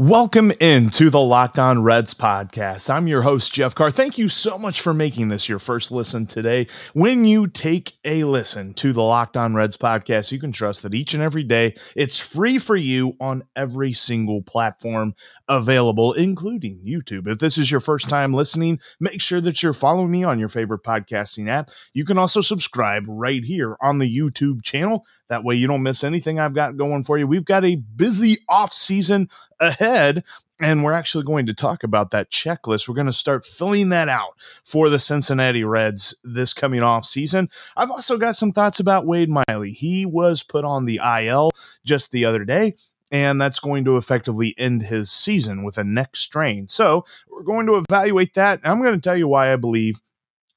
Welcome 0.00 0.52
into 0.60 1.10
the 1.10 1.18
Locked 1.18 1.58
On 1.58 1.82
Reds 1.82 2.14
podcast. 2.14 2.88
I'm 2.88 3.08
your 3.08 3.22
host, 3.22 3.52
Jeff 3.52 3.74
Carr. 3.74 3.90
Thank 3.90 4.16
you 4.16 4.28
so 4.28 4.56
much 4.56 4.80
for 4.80 4.94
making 4.94 5.28
this 5.28 5.48
your 5.48 5.58
first 5.58 5.90
listen 5.90 6.24
today. 6.24 6.68
When 6.92 7.24
you 7.24 7.48
take 7.48 7.94
a 8.04 8.22
listen 8.22 8.74
to 8.74 8.92
the 8.92 9.02
Locked 9.02 9.36
On 9.36 9.56
Reds 9.56 9.76
podcast, 9.76 10.30
you 10.30 10.38
can 10.38 10.52
trust 10.52 10.84
that 10.84 10.94
each 10.94 11.14
and 11.14 11.22
every 11.24 11.42
day 11.42 11.74
it's 11.96 12.16
free 12.16 12.60
for 12.60 12.76
you 12.76 13.16
on 13.20 13.42
every 13.56 13.92
single 13.92 14.40
platform 14.40 15.16
available, 15.48 16.12
including 16.12 16.80
YouTube. 16.84 17.26
If 17.26 17.38
this 17.38 17.58
is 17.58 17.70
your 17.70 17.80
first 17.80 18.08
time 18.08 18.34
listening, 18.34 18.80
make 19.00 19.20
sure 19.20 19.40
that 19.40 19.62
you're 19.62 19.72
following 19.72 20.10
me 20.10 20.24
on 20.24 20.38
your 20.38 20.48
favorite 20.48 20.82
podcasting 20.82 21.48
app. 21.48 21.70
You 21.92 22.04
can 22.04 22.18
also 22.18 22.40
subscribe 22.40 23.04
right 23.08 23.42
here 23.42 23.76
on 23.80 23.98
the 23.98 24.18
YouTube 24.18 24.62
channel. 24.62 25.06
That 25.28 25.44
way 25.44 25.54
you 25.54 25.66
don't 25.66 25.82
miss 25.82 26.04
anything 26.04 26.38
I've 26.38 26.54
got 26.54 26.76
going 26.76 27.04
for 27.04 27.18
you. 27.18 27.26
We've 27.26 27.44
got 27.44 27.64
a 27.64 27.76
busy 27.76 28.38
off 28.48 28.72
season 28.72 29.28
ahead 29.60 30.24
and 30.60 30.82
we're 30.82 30.92
actually 30.92 31.24
going 31.24 31.46
to 31.46 31.54
talk 31.54 31.84
about 31.84 32.10
that 32.10 32.30
checklist. 32.30 32.88
We're 32.88 32.94
going 32.94 33.06
to 33.06 33.12
start 33.12 33.46
filling 33.46 33.90
that 33.90 34.08
out 34.08 34.34
for 34.64 34.88
the 34.88 34.98
Cincinnati 34.98 35.64
Reds 35.64 36.14
this 36.24 36.52
coming 36.52 36.82
off 36.82 37.04
season. 37.04 37.48
I've 37.76 37.90
also 37.90 38.18
got 38.18 38.36
some 38.36 38.52
thoughts 38.52 38.80
about 38.80 39.06
Wade 39.06 39.30
Miley. 39.30 39.72
He 39.72 40.04
was 40.04 40.42
put 40.42 40.64
on 40.64 40.84
the 40.84 41.00
IL 41.20 41.50
just 41.84 42.10
the 42.10 42.24
other 42.24 42.44
day, 42.44 42.74
and 43.10 43.40
that's 43.40 43.60
going 43.60 43.84
to 43.84 43.96
effectively 43.96 44.54
end 44.58 44.82
his 44.82 45.10
season 45.10 45.64
with 45.64 45.78
a 45.78 45.84
neck 45.84 46.16
strain. 46.16 46.68
So 46.68 47.04
we're 47.28 47.42
going 47.42 47.66
to 47.66 47.76
evaluate 47.76 48.34
that. 48.34 48.60
I'm 48.64 48.82
going 48.82 48.94
to 48.94 49.00
tell 49.00 49.16
you 49.16 49.28
why 49.28 49.52
I 49.52 49.56
believe 49.56 50.00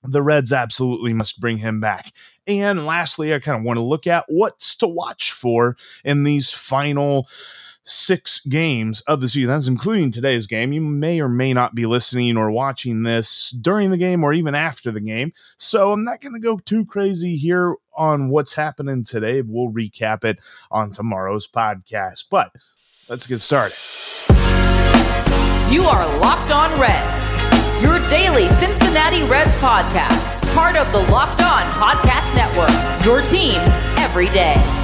the 0.04 0.22
Reds 0.22 0.52
absolutely 0.52 1.14
must 1.14 1.40
bring 1.40 1.58
him 1.58 1.80
back. 1.80 2.12
And 2.48 2.86
lastly, 2.86 3.34
I 3.34 3.40
kind 3.40 3.60
of 3.60 3.64
want 3.64 3.78
to 3.78 3.84
look 3.84 4.08
at 4.08 4.26
what's 4.28 4.76
to 4.78 4.88
watch 4.88 5.32
for 5.32 5.78
in 6.04 6.24
these 6.24 6.50
final 6.50 7.28
six 7.84 8.42
games 8.46 9.02
of 9.02 9.22
the 9.22 9.30
season. 9.30 9.50
That's 9.50 9.68
including 9.68 10.12
today's 10.12 10.48
game. 10.48 10.72
You 10.72 10.82
may 10.82 11.20
or 11.20 11.30
may 11.30 11.54
not 11.54 11.76
be 11.76 11.86
listening 11.86 12.38
or 12.38 12.52
watching 12.52 13.04
this 13.04 13.52
during 13.52 13.90
the 13.90 13.98
game 13.98 14.24
or 14.24 14.34
even 14.34 14.56
after 14.56 14.92
the 14.92 15.02
game. 15.02 15.34
So 15.58 15.92
I'm 15.92 16.04
not 16.04 16.22
going 16.22 16.34
to 16.34 16.40
go 16.40 16.58
too 16.60 16.86
crazy 16.86 17.36
here 17.36 17.76
on 17.96 18.30
what's 18.30 18.54
happening 18.54 19.04
today. 19.04 19.42
We'll 19.42 19.72
recap 19.72 20.24
it 20.24 20.40
on 20.70 20.92
tomorrow's 20.92 21.48
podcast. 21.48 22.26
But 22.30 22.52
let's 23.10 23.28
get 23.28 23.40
started. 23.40 23.78
You 25.72 25.84
are 25.84 26.20
Locked 26.20 26.52
On 26.52 26.80
Reds, 26.80 27.82
your 27.82 28.06
daily 28.08 28.48
Cincinnati 28.50 29.24
Reds 29.24 29.56
podcast, 29.56 30.54
part 30.54 30.76
of 30.76 30.92
the 30.92 31.00
Locked 31.12 31.42
On 31.42 31.64
Podcast 31.74 32.36
Network, 32.36 33.06
your 33.06 33.22
team 33.22 33.60
every 33.98 34.30
day 34.30 34.81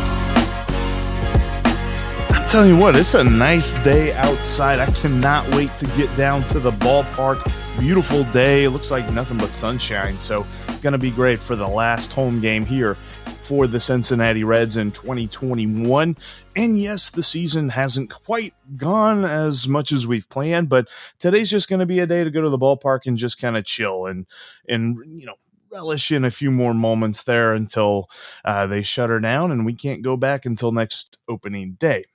telling 2.48 2.70
you 2.70 2.78
what, 2.78 2.96
it's 2.96 3.14
a 3.14 3.24
nice 3.24 3.74
day 3.84 4.14
outside. 4.14 4.80
I 4.80 4.86
cannot 4.92 5.46
wait 5.54 5.70
to 5.80 5.86
get 5.98 6.16
down 6.16 6.44
to 6.44 6.60
the 6.60 6.72
ballpark. 6.72 7.44
Beautiful 7.78 8.24
day. 8.26 8.64
It 8.64 8.70
looks 8.70 8.90
like 8.90 9.10
nothing 9.12 9.38
but 9.38 9.50
sunshine. 9.50 10.18
So, 10.18 10.48
going 10.82 10.94
to 10.94 10.98
be 10.98 11.12
great 11.12 11.40
for 11.40 11.58
the 11.58 11.68
last 11.68 12.14
home 12.14 12.40
game 12.40 12.66
here 12.66 12.96
for 13.42 13.68
the 13.68 13.82
Cincinnati 13.82 14.46
Reds 14.46 14.78
in 14.78 14.92
2021. 14.92 16.16
And 16.56 16.80
yes, 16.80 17.10
the 17.10 17.22
season 17.22 17.68
hasn't 17.68 18.14
quite 18.14 18.54
gone 18.78 19.26
as 19.26 19.68
much 19.68 19.92
as 19.92 20.08
we've 20.08 20.30
planned, 20.30 20.70
but 20.70 20.88
today's 21.20 21.50
just 21.50 21.68
going 21.68 21.82
to 21.82 21.86
be 21.86 22.00
a 22.00 22.08
day 22.08 22.24
to 22.24 22.32
go 22.32 22.42
to 22.42 22.50
the 22.50 22.58
ballpark 22.58 23.02
and 23.08 23.18
just 23.18 23.42
kind 23.42 23.58
of 23.58 23.66
chill 23.66 24.06
and 24.06 24.26
and 24.70 24.98
you 25.06 25.26
know 25.26 25.36
relish 25.70 26.14
in 26.14 26.24
a 26.24 26.32
few 26.32 26.50
more 26.50 26.74
moments 26.74 27.24
there 27.24 27.54
until 27.54 28.10
uh, 28.46 28.66
they 28.68 28.82
shut 28.82 29.10
her 29.10 29.20
down 29.20 29.52
and 29.52 29.66
we 29.66 29.74
can't 29.74 30.02
go 30.02 30.16
back 30.16 30.46
until 30.46 30.72
next 30.72 31.18
opening 31.28 31.74
day. 31.74 32.06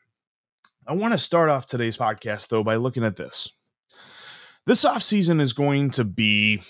I 0.87 0.95
want 0.95 1.13
to 1.13 1.19
start 1.19 1.49
off 1.49 1.67
today's 1.67 1.97
podcast, 1.97 2.49
though, 2.49 2.65
by 2.65 2.77
looking 2.77 3.05
at 3.05 3.17
this. 3.17 3.51
This 4.67 4.85
offseason 4.85 5.41
is 5.41 5.53
going 5.53 5.91
to 5.93 6.05
be 6.05 6.61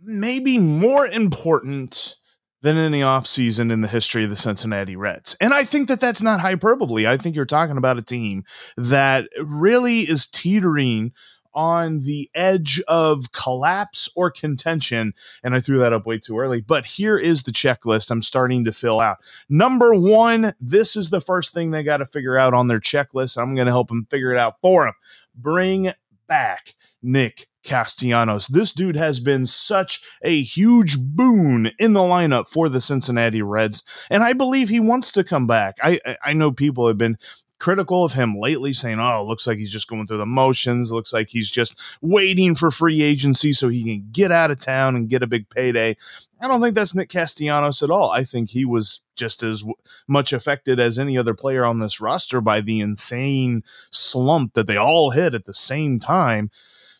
maybe 0.00 0.58
more 0.58 1.06
important 1.06 2.16
than 2.62 2.76
any 2.76 3.00
offseason 3.00 3.70
in 3.70 3.82
the 3.82 3.88
history 3.88 4.24
of 4.24 4.30
the 4.30 4.36
Cincinnati 4.36 4.96
Reds. 4.96 5.36
And 5.40 5.52
I 5.52 5.64
think 5.64 5.88
that 5.88 6.00
that's 6.00 6.22
not 6.22 6.40
hyperbole. 6.40 7.06
I 7.06 7.16
think 7.16 7.36
you're 7.36 7.44
talking 7.44 7.76
about 7.76 7.98
a 7.98 8.02
team 8.02 8.44
that 8.76 9.28
really 9.38 10.00
is 10.00 10.26
teetering 10.26 11.12
on 11.56 12.02
the 12.02 12.30
edge 12.34 12.80
of 12.86 13.32
collapse 13.32 14.08
or 14.14 14.30
contention. 14.30 15.14
And 15.42 15.54
I 15.54 15.60
threw 15.60 15.78
that 15.78 15.92
up 15.92 16.06
way 16.06 16.18
too 16.18 16.38
early. 16.38 16.60
But 16.60 16.86
here 16.86 17.18
is 17.18 17.42
the 17.42 17.50
checklist 17.50 18.10
I'm 18.10 18.22
starting 18.22 18.64
to 18.66 18.72
fill 18.72 19.00
out. 19.00 19.16
Number 19.48 19.94
one, 19.94 20.52
this 20.60 20.94
is 20.94 21.10
the 21.10 21.20
first 21.20 21.52
thing 21.52 21.70
they 21.70 21.82
got 21.82 21.96
to 21.96 22.06
figure 22.06 22.36
out 22.36 22.54
on 22.54 22.68
their 22.68 22.80
checklist. 22.80 23.40
I'm 23.40 23.54
going 23.54 23.66
to 23.66 23.72
help 23.72 23.88
them 23.88 24.06
figure 24.10 24.30
it 24.30 24.38
out 24.38 24.60
for 24.60 24.84
them. 24.84 24.94
Bring 25.34 25.92
back 26.28 26.74
Nick 27.02 27.48
Castellanos. 27.66 28.46
This 28.46 28.72
dude 28.72 28.96
has 28.96 29.20
been 29.20 29.46
such 29.46 30.00
a 30.22 30.40
huge 30.40 30.98
boon 30.98 31.72
in 31.78 31.92
the 31.92 32.00
lineup 32.00 32.48
for 32.48 32.68
the 32.68 32.80
Cincinnati 32.80 33.42
Reds, 33.42 33.82
and 34.08 34.22
I 34.22 34.32
believe 34.32 34.68
he 34.68 34.80
wants 34.80 35.10
to 35.12 35.24
come 35.24 35.46
back. 35.46 35.76
I 35.82 36.00
I 36.24 36.32
know 36.32 36.52
people 36.52 36.86
have 36.86 36.96
been 36.96 37.18
critical 37.58 38.04
of 38.04 38.12
him 38.12 38.36
lately, 38.38 38.72
saying, 38.72 38.98
"Oh, 39.00 39.24
looks 39.24 39.46
like 39.46 39.58
he's 39.58 39.72
just 39.72 39.88
going 39.88 40.06
through 40.06 40.18
the 40.18 40.26
motions. 40.26 40.92
Looks 40.92 41.12
like 41.12 41.28
he's 41.28 41.50
just 41.50 41.78
waiting 42.02 42.54
for 42.54 42.70
free 42.70 43.02
agency 43.02 43.52
so 43.52 43.68
he 43.68 43.82
can 43.82 44.08
get 44.12 44.30
out 44.32 44.50
of 44.50 44.60
town 44.60 44.96
and 44.96 45.08
get 45.08 45.22
a 45.22 45.26
big 45.26 45.48
payday." 45.48 45.96
I 46.40 46.48
don't 46.48 46.60
think 46.60 46.74
that's 46.74 46.94
Nick 46.94 47.08
Castellanos 47.08 47.82
at 47.82 47.90
all. 47.90 48.10
I 48.10 48.24
think 48.24 48.50
he 48.50 48.64
was 48.64 49.00
just 49.16 49.42
as 49.42 49.60
w- 49.60 49.74
much 50.06 50.32
affected 50.32 50.78
as 50.78 50.98
any 50.98 51.16
other 51.16 51.34
player 51.34 51.64
on 51.64 51.80
this 51.80 52.00
roster 52.00 52.40
by 52.40 52.60
the 52.60 52.80
insane 52.80 53.62
slump 53.90 54.54
that 54.54 54.66
they 54.66 54.76
all 54.76 55.10
hit 55.10 55.34
at 55.34 55.46
the 55.46 55.54
same 55.54 55.98
time, 55.98 56.50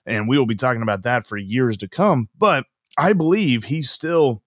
and 0.06 0.28
we 0.28 0.38
will 0.38 0.46
be 0.46 0.54
talking 0.54 0.82
about 0.82 1.02
that 1.02 1.26
for 1.26 1.36
years 1.36 1.76
to 1.78 1.88
come. 1.88 2.28
But 2.38 2.64
I 2.96 3.12
believe 3.12 3.64
he's 3.64 3.90
still 3.90 4.42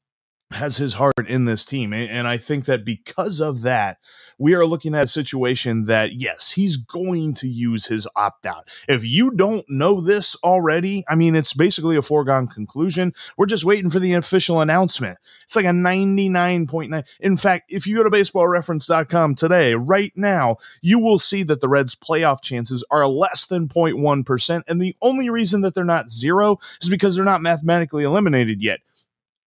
has 0.52 0.78
his 0.78 0.96
heart 0.96 1.14
in 1.28 1.46
this 1.46 1.66
team, 1.66 1.94
and 1.94 2.28
I 2.28 2.38
think 2.38 2.66
that 2.66 2.86
because 2.86 3.40
of 3.40 3.62
that 3.62 3.98
we 4.40 4.54
are 4.54 4.66
looking 4.66 4.96
at 4.96 5.04
a 5.04 5.08
situation 5.08 5.84
that, 5.86 6.14
yes, 6.14 6.52
he's 6.52 6.78
going 6.78 7.34
to 7.36 7.48
use 7.48 7.86
his 7.86 8.08
opt 8.16 8.46
out. 8.46 8.72
If 8.88 9.04
you 9.04 9.32
don't 9.32 9.66
know 9.70 10.00
this 10.00 10.36
already, 10.38 11.04
I 11.10 11.16
mean, 11.16 11.36
it's 11.36 11.54
basically 11.54 11.98
a 11.98 12.02
foregone 12.02 12.48
conclusion. 12.48 13.14
We're 13.38 13.48
just 13.48 13.66
waiting 13.66 13.92
for 13.92 14.00
the 14.00 14.14
official 14.14 14.62
announcement. 14.62 15.20
It's 15.44 15.58
like 15.58 15.66
a 15.66 15.70
99.9. 15.70 17.06
In 17.20 17.38
fact, 17.38 17.66
if 17.70 17.86
you 17.86 17.98
go 17.98 18.04
to 18.04 18.10
baseballreference.com 18.10 19.36
today, 19.36 19.76
right 19.76 20.14
now, 20.16 20.56
you 20.82 21.00
will 21.00 21.20
see 21.20 21.44
that 21.44 21.60
the 21.60 21.70
Reds' 21.70 21.96
playoff 21.96 22.42
chances 22.42 22.84
are 22.90 23.08
less 23.08 23.46
than 23.46 23.68
0.1%. 23.68 24.64
And 24.68 24.82
the 24.82 24.96
only 25.02 25.30
reason 25.30 25.62
that 25.62 25.76
they're 25.76 25.84
not 25.84 26.12
zero 26.12 26.60
is 26.82 26.90
because 26.90 27.16
they're 27.16 27.26
not 27.26 27.42
mathematically 27.42 28.06
eliminated 28.06 28.64
yet 28.64 28.80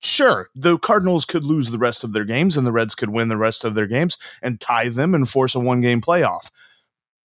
sure, 0.03 0.51
the 0.55 0.79
Cardinals 0.79 1.25
could 1.25 1.45
lose 1.45 1.71
the 1.71 1.79
rest 1.79 2.05
of 2.05 2.13
their 2.13 2.25
games 2.25 2.57
and 2.57 2.67
the 2.67 2.73
Reds 2.73 2.95
could 2.95 3.11
win 3.11 3.29
the 3.29 3.37
rest 3.37 3.65
of 3.65 3.75
their 3.75 3.87
games 3.87 4.19
and 4.43 4.61
tie 4.61 4.89
them 4.89 5.15
and 5.15 5.29
force 5.29 5.55
a 5.55 5.61
one 5.61 5.81
game 5.81 6.01
playoff. 6.01 6.51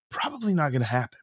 Probably 0.09 0.53
not 0.53 0.71
going 0.71 0.81
to 0.81 0.87
happen. 0.87 1.19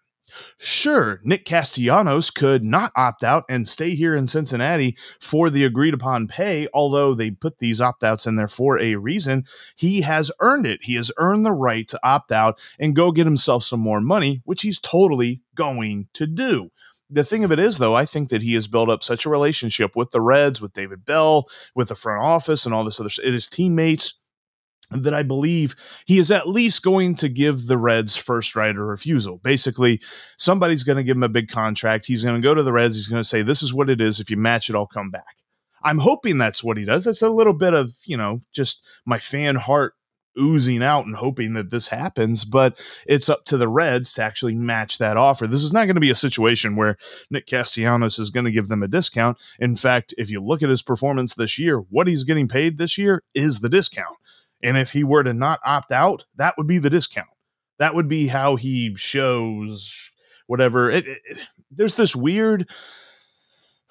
Sure, 0.58 1.20
Nick 1.22 1.44
Castellanos 1.44 2.30
could 2.30 2.64
not 2.64 2.90
opt 2.96 3.22
out 3.22 3.44
and 3.48 3.68
stay 3.68 3.94
here 3.94 4.16
in 4.16 4.26
Cincinnati 4.26 4.96
for 5.20 5.48
the 5.48 5.64
agreed 5.64 5.94
upon 5.94 6.26
pay, 6.26 6.66
although 6.74 7.14
they 7.14 7.30
put 7.30 7.58
these 7.58 7.80
opt 7.80 8.02
outs 8.02 8.26
in 8.26 8.36
there 8.36 8.48
for 8.48 8.80
a 8.80 8.96
reason. 8.96 9.44
He 9.76 10.00
has 10.00 10.32
earned 10.40 10.66
it. 10.66 10.80
He 10.82 10.96
has 10.96 11.12
earned 11.18 11.46
the 11.46 11.52
right 11.52 11.86
to 11.88 12.00
opt 12.02 12.32
out 12.32 12.58
and 12.78 12.96
go 12.96 13.12
get 13.12 13.26
himself 13.26 13.64
some 13.64 13.80
more 13.80 14.00
money, 14.00 14.42
which 14.44 14.62
he's 14.62 14.80
totally 14.80 15.40
going 15.54 16.08
to 16.14 16.26
do 16.26 16.70
the 17.14 17.24
thing 17.24 17.44
of 17.44 17.52
it 17.52 17.58
is, 17.58 17.78
though, 17.78 17.94
I 17.94 18.04
think 18.04 18.28
that 18.30 18.42
he 18.42 18.54
has 18.54 18.66
built 18.66 18.88
up 18.88 19.04
such 19.04 19.24
a 19.24 19.30
relationship 19.30 19.94
with 19.94 20.10
the 20.10 20.20
Reds, 20.20 20.60
with 20.60 20.72
David 20.72 21.04
Bell, 21.04 21.48
with 21.74 21.88
the 21.88 21.94
front 21.94 22.24
office, 22.24 22.66
and 22.66 22.74
all 22.74 22.84
this 22.84 23.00
other 23.00 23.10
his 23.22 23.46
teammates 23.46 24.14
that 24.90 25.14
I 25.14 25.22
believe 25.22 25.76
he 26.04 26.18
is 26.18 26.30
at 26.30 26.48
least 26.48 26.82
going 26.82 27.14
to 27.16 27.28
give 27.28 27.66
the 27.66 27.78
Reds 27.78 28.16
first 28.16 28.54
right 28.54 28.70
of 28.70 28.76
refusal. 28.76 29.38
Basically, 29.38 30.00
somebody's 30.36 30.82
going 30.82 30.96
to 30.96 31.04
give 31.04 31.16
him 31.16 31.22
a 31.22 31.28
big 31.28 31.48
contract. 31.48 32.06
He's 32.06 32.22
going 32.22 32.40
to 32.40 32.46
go 32.46 32.54
to 32.54 32.62
the 32.62 32.72
Reds. 32.72 32.96
He's 32.96 33.08
going 33.08 33.22
to 33.22 33.28
say, 33.28 33.42
This 33.42 33.62
is 33.62 33.72
what 33.72 33.88
it 33.88 34.00
is. 34.00 34.20
If 34.20 34.30
you 34.30 34.36
match 34.36 34.68
it, 34.68 34.76
I'll 34.76 34.86
come 34.86 35.10
back. 35.10 35.36
I'm 35.82 35.98
hoping 35.98 36.38
that's 36.38 36.64
what 36.64 36.78
he 36.78 36.84
does. 36.84 37.06
It's 37.06 37.22
a 37.22 37.28
little 37.28 37.52
bit 37.52 37.74
of, 37.74 37.92
you 38.06 38.16
know, 38.16 38.40
just 38.52 38.82
my 39.04 39.18
fan 39.18 39.54
heart 39.56 39.94
oozing 40.38 40.82
out 40.82 41.06
and 41.06 41.16
hoping 41.16 41.54
that 41.54 41.70
this 41.70 41.88
happens, 41.88 42.44
but 42.44 42.78
it's 43.06 43.28
up 43.28 43.44
to 43.46 43.56
the 43.56 43.68
Reds 43.68 44.14
to 44.14 44.22
actually 44.22 44.54
match 44.54 44.98
that 44.98 45.16
offer. 45.16 45.46
This 45.46 45.62
is 45.62 45.72
not 45.72 45.86
going 45.86 45.96
to 45.96 46.00
be 46.00 46.10
a 46.10 46.16
situation 46.16 46.76
where 46.76 46.96
Nick 47.30 47.46
Castellanos 47.46 48.18
is 48.18 48.30
going 48.30 48.44
to 48.44 48.52
give 48.52 48.68
them 48.68 48.82
a 48.82 48.88
discount. 48.88 49.38
In 49.58 49.76
fact, 49.76 50.14
if 50.18 50.30
you 50.30 50.40
look 50.40 50.62
at 50.62 50.70
his 50.70 50.82
performance 50.82 51.34
this 51.34 51.58
year, 51.58 51.78
what 51.78 52.08
he's 52.08 52.24
getting 52.24 52.48
paid 52.48 52.78
this 52.78 52.98
year 52.98 53.22
is 53.34 53.60
the 53.60 53.68
discount. 53.68 54.16
And 54.62 54.76
if 54.76 54.92
he 54.92 55.04
were 55.04 55.22
to 55.22 55.32
not 55.32 55.60
opt 55.64 55.92
out, 55.92 56.24
that 56.36 56.54
would 56.56 56.66
be 56.66 56.78
the 56.78 56.90
discount. 56.90 57.28
That 57.78 57.94
would 57.94 58.08
be 58.08 58.28
how 58.28 58.56
he 58.56 58.94
shows 58.96 60.10
whatever. 60.46 60.90
It, 60.90 61.06
it, 61.06 61.38
there's 61.70 61.96
this 61.96 62.14
weird 62.14 62.68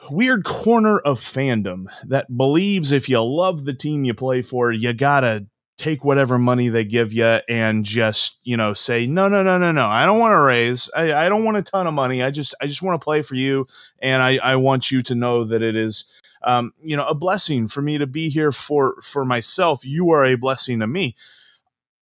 weird 0.10 0.44
corner 0.44 1.00
of 1.00 1.20
fandom 1.20 1.86
that 2.06 2.36
believes 2.36 2.92
if 2.92 3.08
you 3.08 3.22
love 3.22 3.66
the 3.66 3.74
team 3.74 4.04
you 4.04 4.14
play 4.14 4.42
for, 4.42 4.72
you 4.72 4.94
gotta 4.94 5.46
take 5.78 6.04
whatever 6.04 6.38
money 6.38 6.70
they 6.70 6.86
give 6.86 7.12
you 7.12 7.26
and 7.50 7.84
just 7.84 8.38
you 8.44 8.56
know 8.56 8.74
say 8.74 9.08
no 9.08 9.28
no 9.28 9.42
no 9.42 9.58
no 9.58 9.72
no 9.72 9.88
i 9.88 10.06
don't 10.06 10.20
want 10.20 10.34
to 10.34 10.40
raise. 10.40 10.90
I, 10.96 11.26
I 11.26 11.30
don't 11.30 11.44
want 11.44 11.58
a 11.58 11.64
ton 11.64 11.88
of 11.88 11.94
money. 11.94 12.22
I 12.22 12.30
just 12.32 12.54
i 12.62 12.68
just 12.68 12.82
want 12.82 13.00
to 13.00 13.04
play 13.04 13.22
for 13.22 13.36
you 13.36 13.68
and 14.00 14.22
i 14.22 14.38
i 14.44 14.56
want 14.56 14.92
you 14.92 15.02
to 15.04 15.16
know 15.16 15.44
that 15.46 15.62
it 15.62 15.76
is 15.76 16.06
um, 16.46 16.74
you 16.82 16.98
know 16.98 17.06
a 17.06 17.16
blessing 17.16 17.70
for 17.70 17.82
me 17.82 17.98
to 17.98 18.06
be 18.06 18.30
here 18.30 18.52
for 18.52 18.96
for 19.02 19.26
myself. 19.26 19.86
You 19.86 20.12
are 20.12 20.26
a 20.26 20.36
blessing 20.36 20.80
to 20.80 20.88
me. 20.88 21.16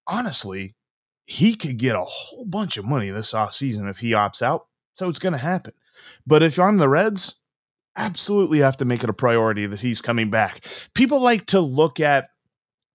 Honestly 0.07 0.75
he 1.25 1.55
could 1.55 1.77
get 1.77 1.95
a 1.95 2.03
whole 2.03 2.45
bunch 2.45 2.75
of 2.77 2.83
money 2.83 3.09
this 3.09 3.33
off 3.33 3.53
season 3.53 3.87
if 3.87 3.99
he 3.99 4.11
opts 4.11 4.41
out 4.41 4.67
so 4.95 5.07
it's 5.07 5.19
going 5.19 5.31
to 5.31 5.39
happen. 5.39 5.71
But 6.27 6.43
if 6.43 6.59
i'm 6.59 6.77
the 6.77 6.89
reds 6.89 7.35
absolutely 7.95 8.59
have 8.59 8.77
to 8.77 8.85
make 8.85 9.03
it 9.03 9.09
a 9.09 9.13
priority 9.13 9.65
that 9.65 9.81
he's 9.81 10.01
coming 10.01 10.29
back. 10.29 10.65
People 10.93 11.21
like 11.21 11.45
to 11.47 11.59
look 11.59 11.99
at 11.99 12.29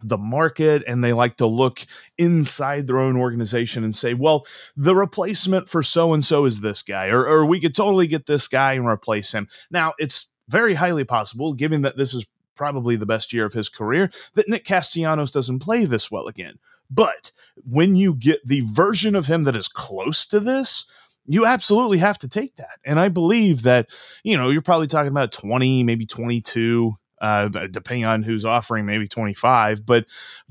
the 0.01 0.19
market 0.19 0.83
and 0.87 1.03
they 1.03 1.13
like 1.13 1.37
to 1.39 1.47
look 1.47 1.85
inside 2.19 2.87
their 2.87 2.99
own 2.99 3.17
organization 3.17 3.83
and 3.85 3.95
say, 3.95 4.15
well, 4.15 4.47
the 4.77 4.95
replacement 4.95 5.69
for 5.69 5.83
so 5.83 6.13
and 6.13 6.25
so 6.25 6.45
is 6.45 6.61
this 6.61 6.83
guy, 6.83 7.09
or, 7.09 7.27
or 7.27 7.47
we 7.47 7.61
could 7.61 7.75
totally 7.75 8.07
get 8.07 8.27
this 8.27 8.49
guy 8.49 8.75
and 8.75 8.87
replace 8.87 9.33
him. 9.33 9.49
Now, 9.71 9.95
it's 9.99 10.29
very 10.49 10.75
highly 10.75 11.05
possible, 11.05 11.55
given 11.55 11.83
that 11.83 11.97
this 11.97 12.15
is 12.15 12.27
probably 12.55 12.97
the 12.97 13.07
best 13.07 13.33
year 13.33 13.45
of 13.45 13.53
his 13.53 13.69
career, 13.69 14.11
that 14.35 14.49
Nick 14.49 14.65
Castellanos 14.65 15.33
doesn't 15.33 15.61
play 15.61 15.85
this 15.85 16.11
well 16.11 16.27
again. 16.27 16.59
But 16.91 17.33
when 17.65 17.97
you 17.97 18.15
get 18.15 18.47
the 18.47 18.63
version 18.63 19.17
of 19.17 19.27
him 19.27 19.45
that 19.45 19.57
is 19.57 19.69
close 19.69 20.27
to 20.27 20.41
this, 20.41 20.87
you 21.27 21.45
absolutely 21.45 21.99
have 21.99 22.19
to 22.19 22.29
take 22.29 22.57
that. 22.57 22.79
And 22.85 23.01
I 23.01 23.09
believe 23.09 23.63
that, 23.63 23.89
you 24.23 24.37
know, 24.37 24.51
you're 24.51 24.63
probably 24.63 24.87
talking 24.87 25.11
about 25.11 25.33
20, 25.33 25.83
maybe 25.83 26.07
22 26.07 26.95
uh, 27.21 27.49
depending 27.71 28.05
on 28.05 28.23
who's 28.23 28.45
offering, 28.45 28.87
maybe 28.87 29.09
25, 29.09 29.85
but 29.87 30.07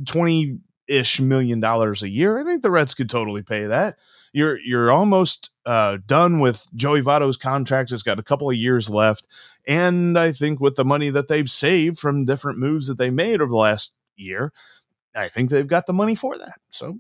20 0.06 0.60
ish 0.88 1.20
million 1.20 1.60
dollars 1.60 2.04
a 2.04 2.10
year. 2.10 2.40
I 2.40 2.44
think 2.44 2.62
the 2.62 2.72
Reds 2.72 2.94
could 2.94 3.10
totally 3.10 3.42
pay 3.42 3.66
that. 3.66 3.98
You're 4.34 4.60
you're 4.60 4.92
almost 4.92 5.52
uh, 5.66 5.98
done 6.06 6.40
with 6.40 6.66
Joey 6.76 7.02
Votto's 7.02 7.38
contract. 7.38 7.92
It's 7.92 8.04
got 8.04 8.20
a 8.20 8.24
couple 8.24 8.50
of 8.50 8.56
years 8.56 8.90
left, 8.90 9.28
and 9.66 10.20
I 10.20 10.32
think 10.32 10.60
with 10.60 10.76
the 10.76 10.86
money 10.86 11.10
that 11.10 11.28
they've 11.28 11.50
saved 11.50 12.00
from 12.00 12.26
different 12.26 12.60
moves 12.60 12.88
that 12.88 12.98
they 12.98 13.10
made 13.10 13.42
over 13.42 13.50
the 13.50 13.56
last 13.56 13.94
year, 14.16 14.52
I 15.16 15.30
think 15.30 15.50
they've 15.50 15.66
got 15.66 15.86
the 15.86 15.94
money 15.94 16.16
for 16.16 16.38
that. 16.38 16.60
So 16.70 17.00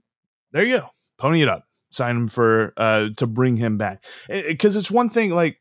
there 0.51 0.65
you 0.65 0.77
go, 0.77 0.89
pony 1.17 1.41
it 1.41 1.49
up, 1.49 1.65
sign 1.89 2.15
him 2.15 2.27
for 2.29 2.73
uh, 2.77 3.09
to 3.17 3.27
bring 3.27 3.57
him 3.57 3.77
back 3.77 4.05
because 4.29 4.77
it's 4.77 4.89
one 4.89 5.09
thing 5.09 5.31
like 5.31 5.59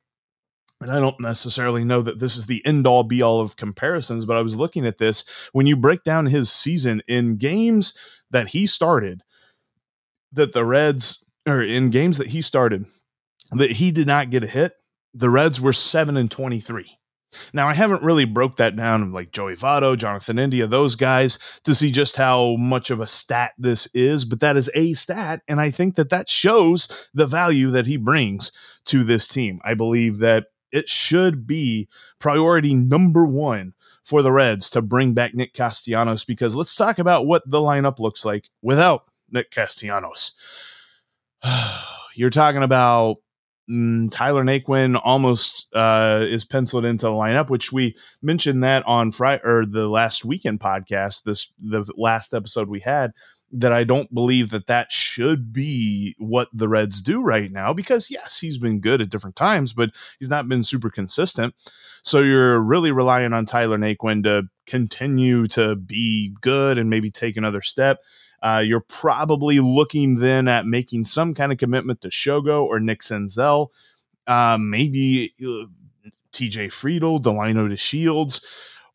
and 0.80 0.90
I 0.90 1.00
don't 1.00 1.20
necessarily 1.20 1.84
know 1.84 2.02
that 2.02 2.18
this 2.18 2.36
is 2.36 2.46
the 2.46 2.64
end 2.66 2.86
all 2.86 3.04
be 3.04 3.22
all 3.22 3.40
of 3.40 3.56
comparisons, 3.56 4.26
but 4.26 4.36
I 4.36 4.42
was 4.42 4.56
looking 4.56 4.86
at 4.86 4.98
this 4.98 5.24
when 5.52 5.66
you 5.66 5.76
break 5.76 6.04
down 6.04 6.26
his 6.26 6.50
season 6.50 7.02
in 7.08 7.36
games 7.36 7.94
that 8.30 8.48
he 8.48 8.66
started, 8.66 9.22
that 10.32 10.52
the 10.52 10.64
Reds, 10.64 11.24
or 11.46 11.62
in 11.62 11.90
games 11.90 12.18
that 12.18 12.28
he 12.28 12.42
started, 12.42 12.84
that 13.52 13.72
he 13.72 13.92
did 13.92 14.06
not 14.06 14.30
get 14.30 14.44
a 14.44 14.48
hit, 14.48 14.74
the 15.14 15.30
Reds 15.30 15.60
were 15.60 15.72
7 15.72 16.16
and 16.16 16.30
23. 16.30 16.98
Now, 17.52 17.68
I 17.68 17.74
haven't 17.74 18.02
really 18.02 18.24
broke 18.24 18.56
that 18.56 18.76
down 18.76 19.12
like 19.12 19.32
Joey 19.32 19.56
Votto, 19.56 19.96
Jonathan 19.96 20.38
India, 20.38 20.66
those 20.66 20.96
guys 20.96 21.38
to 21.64 21.74
see 21.74 21.90
just 21.90 22.16
how 22.16 22.56
much 22.56 22.90
of 22.90 23.00
a 23.00 23.06
stat 23.06 23.52
this 23.58 23.88
is, 23.94 24.24
but 24.24 24.40
that 24.40 24.56
is 24.56 24.70
a 24.74 24.94
stat. 24.94 25.42
And 25.48 25.60
I 25.60 25.70
think 25.70 25.96
that 25.96 26.10
that 26.10 26.28
shows 26.28 27.08
the 27.12 27.26
value 27.26 27.70
that 27.70 27.86
he 27.86 27.96
brings 27.96 28.52
to 28.86 29.04
this 29.04 29.26
team. 29.26 29.60
I 29.64 29.74
believe 29.74 30.18
that 30.18 30.46
it 30.74 30.88
should 30.88 31.46
be 31.46 31.88
priority 32.18 32.74
number 32.74 33.24
one 33.24 33.72
for 34.02 34.20
the 34.22 34.32
Reds 34.32 34.68
to 34.70 34.82
bring 34.82 35.14
back 35.14 35.32
Nick 35.34 35.54
Castellanos 35.54 36.24
because 36.24 36.54
let's 36.54 36.74
talk 36.74 36.98
about 36.98 37.26
what 37.26 37.48
the 37.48 37.60
lineup 37.60 38.00
looks 38.00 38.24
like 38.24 38.50
without 38.60 39.04
Nick 39.30 39.50
Castellanos. 39.50 40.32
You're 42.16 42.30
talking 42.30 42.64
about 42.64 43.18
mm, 43.70 44.10
Tyler 44.10 44.42
Naquin 44.42 45.00
almost 45.02 45.68
uh, 45.74 46.24
is 46.28 46.44
penciled 46.44 46.84
into 46.84 47.06
the 47.06 47.12
lineup, 47.12 47.50
which 47.50 47.72
we 47.72 47.96
mentioned 48.20 48.64
that 48.64 48.84
on 48.86 49.12
Friday 49.12 49.42
or 49.44 49.64
the 49.64 49.88
last 49.88 50.24
weekend 50.24 50.60
podcast. 50.60 51.22
This 51.22 51.48
the 51.58 51.84
last 51.96 52.34
episode 52.34 52.68
we 52.68 52.80
had 52.80 53.12
that 53.52 53.72
I 53.72 53.84
don't 53.84 54.12
believe 54.12 54.50
that 54.50 54.66
that 54.66 54.90
should 54.90 55.52
be 55.52 56.16
what 56.18 56.48
the 56.52 56.68
Reds 56.68 57.00
do 57.00 57.22
right 57.22 57.50
now 57.50 57.72
because 57.72 58.10
yes, 58.10 58.38
he's 58.38 58.58
been 58.58 58.80
good 58.80 59.00
at 59.00 59.10
different 59.10 59.36
times, 59.36 59.72
but 59.72 59.90
he's 60.18 60.28
not 60.28 60.48
been 60.48 60.64
super 60.64 60.90
consistent. 60.90 61.54
So 62.02 62.20
you're 62.20 62.60
really 62.60 62.90
relying 62.90 63.32
on 63.32 63.46
Tyler 63.46 63.78
Naquin 63.78 64.24
to 64.24 64.48
continue 64.66 65.46
to 65.48 65.76
be 65.76 66.34
good 66.40 66.78
and 66.78 66.90
maybe 66.90 67.10
take 67.10 67.36
another 67.36 67.62
step. 67.62 68.00
Uh, 68.42 68.62
you're 68.64 68.80
probably 68.80 69.60
looking 69.60 70.18
then 70.18 70.48
at 70.48 70.66
making 70.66 71.04
some 71.04 71.32
kind 71.34 71.50
of 71.50 71.58
commitment 71.58 72.02
to 72.02 72.08
Shogo 72.08 72.64
or 72.64 72.78
Nick 72.78 73.00
Senzel, 73.00 73.68
uh, 74.26 74.58
maybe 74.60 75.32
uh, 75.40 75.64
TJ 76.32 76.68
Friedl, 76.68 77.22
Delino 77.22 77.72
DeShields, 77.72 78.42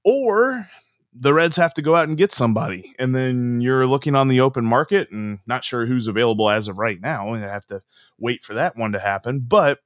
or 0.04 0.68
the 1.14 1.34
Reds 1.34 1.56
have 1.58 1.74
to 1.74 1.82
go 1.82 1.96
out 1.96 2.08
and 2.08 2.18
get 2.18 2.32
somebody. 2.32 2.94
And 3.00 3.16
then 3.16 3.62
you're 3.62 3.88
looking 3.88 4.16
on 4.16 4.28
the 4.28 4.42
open 4.42 4.66
market 4.66 5.10
and 5.12 5.40
not 5.48 5.64
sure 5.64 5.86
who's 5.86 6.08
available 6.08 6.50
as 6.50 6.68
of 6.68 6.78
right 6.78 7.00
now. 7.02 7.34
And 7.34 7.44
I 7.44 7.52
have 7.52 7.66
to 7.68 7.82
wait 8.20 8.44
for 8.44 8.54
that 8.54 8.78
one 8.78 8.92
to 8.92 9.00
happen. 9.00 9.42
But 9.48 9.80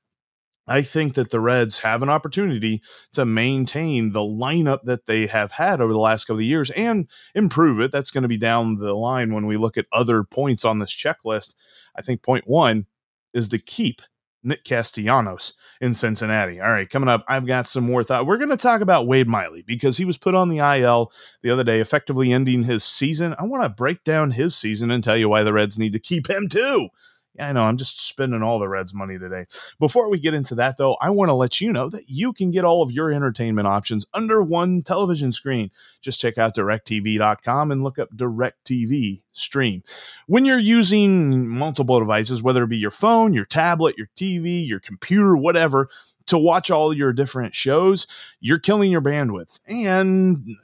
I 0.68 0.82
think 0.82 1.16
that 1.16 1.30
the 1.30 1.42
Reds 1.42 1.80
have 1.80 2.02
an 2.02 2.10
opportunity 2.10 2.82
to 3.14 3.26
maintain 3.26 4.12
the 4.12 4.22
lineup 4.22 4.84
that 4.84 5.06
they 5.08 5.28
have 5.28 5.52
had 5.52 5.82
over 5.82 5.92
the 5.92 6.00
last 6.00 6.26
couple 6.26 6.40
of 6.40 6.46
years 6.46 6.72
and 6.72 7.10
improve 7.36 7.82
it. 7.82 7.92
That's 7.92 8.12
going 8.12 8.22
to 8.22 8.30
be 8.30 8.38
down 8.38 8.78
the 8.78 8.94
line 8.94 9.34
when 9.34 9.46
we 9.46 9.58
look 9.58 9.78
at 9.78 9.88
other 9.92 10.24
points 10.24 10.64
on 10.64 10.80
this 10.80 10.94
checklist. 10.94 11.54
I 11.96 12.02
think 12.02 12.22
point 12.22 12.46
one 12.48 12.86
is 13.34 13.50
to 13.50 13.60
keep 13.60 14.02
Nick 14.44 14.64
Castellanos 14.64 15.54
in 15.82 15.94
Cincinnati. 15.94 16.60
All 16.60 16.72
right, 16.72 16.90
coming 16.90 17.10
up, 17.10 17.24
I've 17.28 17.46
got 17.46 17.68
some 17.68 17.84
more 17.84 18.04
thought. 18.04 18.26
We're 18.26 18.38
going 18.38 18.50
to 18.50 18.58
talk 18.58 18.82
about 18.82 19.08
Wade 19.08 19.28
Miley 19.28 19.64
because 19.66 19.98
he 19.98 20.06
was 20.06 20.18
put 20.18 20.36
on 20.36 20.50
the 20.50 20.60
IL 20.60 21.12
the 21.42 21.50
other 21.50 21.64
day, 21.64 21.80
effectively 21.80 22.32
ending 22.32 22.64
his 22.64 22.84
season. 22.84 23.36
I 23.40 23.44
want 23.44 23.64
to 23.64 23.70
break 23.70 24.04
down 24.04 24.32
his 24.32 24.56
season 24.56 24.92
and 24.92 25.04
tell 25.04 25.18
you 25.18 25.30
why 25.30 25.44
the 25.44 25.54
Reds 25.54 25.80
need 25.80 25.94
to 25.94 26.00
keep 26.00 26.30
him 26.30 26.48
too. 26.50 26.90
Yeah, 27.36 27.50
I 27.50 27.52
know. 27.54 27.64
I'm 27.64 27.78
just 27.78 28.00
spending 28.06 28.44
all 28.44 28.60
the 28.60 28.68
Reds' 28.68 28.94
money 28.94 29.18
today. 29.18 29.46
Before 29.80 30.08
we 30.10 30.20
get 30.20 30.36
into 30.36 30.54
that, 30.56 30.78
though, 30.78 30.98
I 31.02 31.10
want 31.10 31.30
to 31.30 31.34
let 31.34 31.60
you 31.60 31.72
know 31.72 31.90
that 31.90 32.08
you 32.08 32.32
can 32.32 32.52
get 32.52 32.64
all 32.64 32.84
of 32.84 32.92
your 32.92 33.12
entertainment 33.12 33.68
options 33.68 34.06
under 34.14 34.44
one 34.44 34.84
television 34.84 35.32
screen. 35.32 35.72
Just 36.02 36.20
check 36.20 36.38
out 36.38 36.56
directv.com 36.56 37.72
and 37.72 37.84
look 37.84 37.98
up 37.98 38.16
DirecTV 38.16 39.24
Stream. 39.32 39.82
When 40.28 40.46
you're 40.46 40.60
using 40.60 41.48
multiple 41.48 42.00
devices, 42.00 42.44
whether 42.44 42.64
it 42.64 42.70
be 42.70 42.78
your 42.78 42.92
phone, 42.92 43.34
your 43.34 43.46
tablet, 43.46 43.98
your 43.98 44.10
TV, 44.16 44.68
your 44.68 44.80
computer, 44.80 45.36
whatever, 45.36 45.90
to 46.28 46.38
watch 46.38 46.70
all 46.70 46.94
your 46.94 47.14
different 47.14 47.56
shows, 47.56 48.06
you're 48.42 48.60
killing 48.60 48.92
your 48.92 49.02
bandwidth. 49.02 49.60
And 49.68 50.56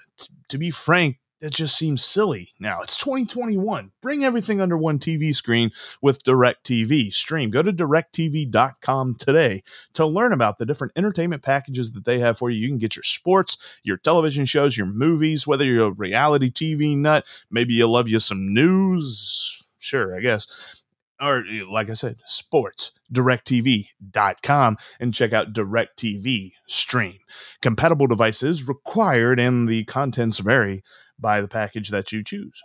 to 0.50 0.58
be 0.60 0.70
frank, 0.70 1.18
that 1.40 1.54
just 1.54 1.78
seems 1.78 2.04
silly 2.04 2.50
now. 2.60 2.82
It's 2.82 2.98
2021. 2.98 3.92
Bring 4.02 4.24
everything 4.24 4.62
under 4.62 4.78
one 4.78 5.00
TV 5.00 5.36
screen 5.36 5.72
with 6.02 6.24
DirecTV 6.24 7.14
Stream. 7.14 7.50
Go 7.50 7.62
to 7.62 7.74
directv.com 7.74 9.16
today 9.16 9.64
to 9.94 10.06
learn 10.06 10.34
about 10.34 10.58
the 10.58 10.66
different 10.66 10.94
entertainment 10.96 11.44
packages 11.44 11.92
that 11.94 12.06
they 12.06 12.20
have 12.20 12.38
for 12.38 12.50
you. 12.50 12.60
You 12.60 12.68
can 12.70 12.78
get 12.78 12.96
your 12.96 13.04
sports, 13.04 13.58
your 13.84 13.98
television 13.98 14.46
shows, 14.46 14.78
your 14.78 14.88
movies, 14.88 15.48
whether 15.48 15.66
you're 15.66 15.88
a 15.88 15.92
reality 15.92 16.52
TV 16.52 16.98
nut, 16.98 17.26
maybe 17.50 17.74
you 17.74 17.88
love 17.88 18.08
you 18.08 18.20
some 18.20 18.54
news. 18.54 19.64
Sure, 19.78 20.16
I 20.16 20.20
guess 20.20 20.84
or 21.22 21.44
like 21.70 21.90
I 21.90 21.94
said, 21.94 22.18
sports, 22.26 22.92
directv.com 23.14 24.78
and 25.00 25.14
check 25.14 25.34
out 25.34 25.54
DirecTV 25.54 26.52
Stream. 26.68 27.18
Compatible 27.62 28.08
devices 28.08 28.68
required 28.68 29.40
and 29.40 29.68
the 29.68 29.84
contents 29.86 30.40
vary 30.40 30.84
by 31.20 31.42
the 31.42 31.48
package 31.48 31.90
that 31.90 32.12
you 32.12 32.24
choose. 32.24 32.62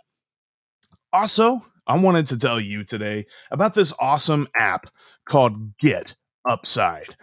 Also, 1.11 1.61
I 1.87 1.97
wanted 1.99 2.27
to 2.27 2.37
tell 2.37 2.59
you 2.59 2.83
today 2.83 3.25
about 3.51 3.73
this 3.73 3.93
awesome 3.99 4.47
app 4.57 4.87
called 5.25 5.77
Get 5.77 6.15
Upside. 6.47 7.15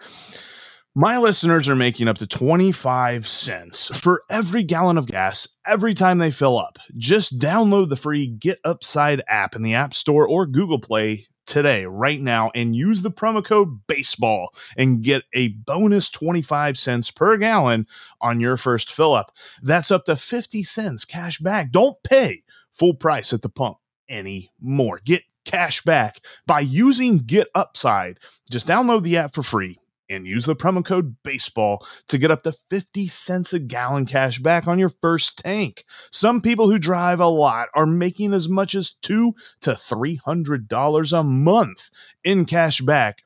My 0.95 1.17
listeners 1.17 1.71
are 1.71 1.75
making 1.75 2.07
up 2.07 2.19
to 2.19 2.26
25 2.26 3.26
cents 3.26 3.99
for 3.99 4.25
every 4.29 4.62
gallon 4.62 4.99
of 4.99 5.07
gas 5.07 5.49
every 5.67 5.95
time 5.95 6.19
they 6.19 6.31
fill 6.31 6.59
up. 6.59 6.79
Just 6.99 7.38
download 7.38 7.88
the 7.88 7.97
free 7.97 8.26
Get 8.26 8.59
Upside 8.62 9.23
app 9.26 9.57
in 9.57 9.62
the 9.62 9.75
App 9.75 9.95
Store 9.95 10.29
or 10.29 10.45
Google 10.45 10.79
Play 10.79 11.26
today, 11.46 11.84
right 11.87 12.20
now, 12.20 12.50
and 12.54 12.76
use 12.76 13.02
the 13.02 13.11
promo 13.11 13.44
code 13.44 13.87
BASEBALL 13.87 14.49
and 14.76 15.02
get 15.02 15.25
a 15.32 15.49
bonus 15.49 16.11
25 16.11 16.78
cents 16.78 17.11
per 17.11 17.37
gallon 17.37 17.87
on 18.20 18.40
your 18.40 18.56
first 18.56 18.92
fill 18.92 19.14
up. 19.14 19.34
That's 19.62 19.90
up 19.90 20.04
to 20.06 20.16
50 20.16 20.64
cents 20.64 21.04
cash 21.04 21.38
back. 21.38 21.72
Don't 21.72 21.96
pay 22.02 22.42
full 22.72 22.94
price 22.94 23.32
at 23.32 23.42
the 23.42 23.49
pump 23.49 23.78
anymore. 24.08 25.00
Get 25.04 25.22
cash 25.44 25.82
back 25.82 26.20
by 26.46 26.61
using 26.61 27.18
Get 27.18 27.49
Upside. 27.54 28.18
Just 28.50 28.66
download 28.66 29.02
the 29.02 29.16
app 29.16 29.34
for 29.34 29.42
free 29.42 29.78
and 30.12 30.26
use 30.26 30.47
the 30.47 30.57
promo 30.57 30.85
code 30.85 31.16
baseball 31.23 31.85
to 32.09 32.19
get 32.19 32.31
up 32.31 32.42
to 32.42 32.54
50 32.71 33.09
cents 33.09 33.52
a 33.52 33.59
gallon 33.59 34.07
cash 34.07 34.38
back 34.38 34.69
on 34.69 34.78
your 34.78 34.92
first 35.00 35.38
tank. 35.38 35.85
Some 36.11 36.40
people 36.40 36.71
who 36.71 36.78
drive 36.78 37.21
a 37.21 37.26
lot 37.26 37.69
are 37.75 37.87
making 37.87 38.33
as 38.33 38.49
much 38.49 38.75
as 38.75 38.92
two 39.02 39.35
to 39.62 39.75
three 39.75 40.16
hundred 40.16 40.69
dollars 40.69 41.12
a 41.12 41.23
month 41.23 41.90
in 42.25 42.47
cash 42.47 42.81
back 42.81 43.23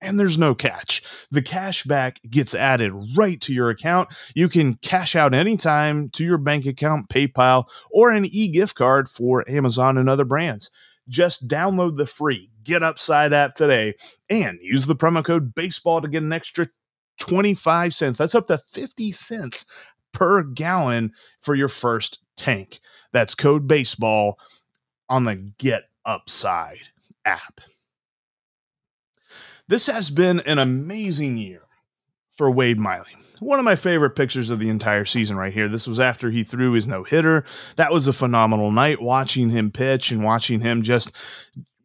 and 0.00 0.20
there's 0.20 0.38
no 0.38 0.54
catch. 0.54 1.02
The 1.30 1.42
cash 1.42 1.84
back 1.84 2.20
gets 2.28 2.54
added 2.54 2.92
right 3.16 3.40
to 3.42 3.54
your 3.54 3.70
account. 3.70 4.08
You 4.34 4.48
can 4.48 4.74
cash 4.74 5.16
out 5.16 5.34
anytime 5.34 6.10
to 6.10 6.24
your 6.24 6.38
bank 6.38 6.66
account, 6.66 7.08
PayPal, 7.08 7.64
or 7.90 8.10
an 8.10 8.26
e 8.26 8.48
gift 8.48 8.74
card 8.74 9.08
for 9.08 9.48
Amazon 9.50 9.96
and 9.98 10.08
other 10.08 10.24
brands. 10.24 10.70
Just 11.08 11.46
download 11.46 11.96
the 11.96 12.06
free 12.06 12.50
Get 12.62 12.82
Upside 12.82 13.32
app 13.32 13.54
today 13.54 13.94
and 14.28 14.58
use 14.60 14.86
the 14.86 14.96
promo 14.96 15.24
code 15.24 15.54
baseball 15.54 16.00
to 16.00 16.08
get 16.08 16.22
an 16.22 16.32
extra 16.32 16.68
25 17.20 17.94
cents. 17.94 18.18
That's 18.18 18.34
up 18.34 18.48
to 18.48 18.58
50 18.58 19.12
cents 19.12 19.64
per 20.12 20.42
gallon 20.42 21.12
for 21.40 21.54
your 21.54 21.68
first 21.68 22.18
tank. 22.36 22.80
That's 23.12 23.34
code 23.34 23.68
baseball 23.68 24.38
on 25.08 25.24
the 25.24 25.36
Get 25.36 25.84
Upside 26.04 26.88
app. 27.24 27.60
This 29.68 29.86
has 29.86 30.10
been 30.10 30.40
an 30.40 30.58
amazing 30.58 31.36
year 31.36 31.65
for 32.36 32.50
Wade 32.50 32.78
Miley. 32.78 33.16
One 33.40 33.58
of 33.58 33.64
my 33.64 33.76
favorite 33.76 34.16
pictures 34.16 34.50
of 34.50 34.58
the 34.58 34.70
entire 34.70 35.04
season, 35.04 35.36
right 35.36 35.52
here. 35.52 35.68
This 35.68 35.86
was 35.86 36.00
after 36.00 36.30
he 36.30 36.42
threw 36.42 36.72
his 36.72 36.86
no 36.86 37.04
hitter. 37.04 37.44
That 37.76 37.92
was 37.92 38.06
a 38.06 38.12
phenomenal 38.12 38.72
night 38.72 39.00
watching 39.00 39.50
him 39.50 39.70
pitch 39.70 40.10
and 40.10 40.24
watching 40.24 40.60
him 40.60 40.82
just 40.82 41.12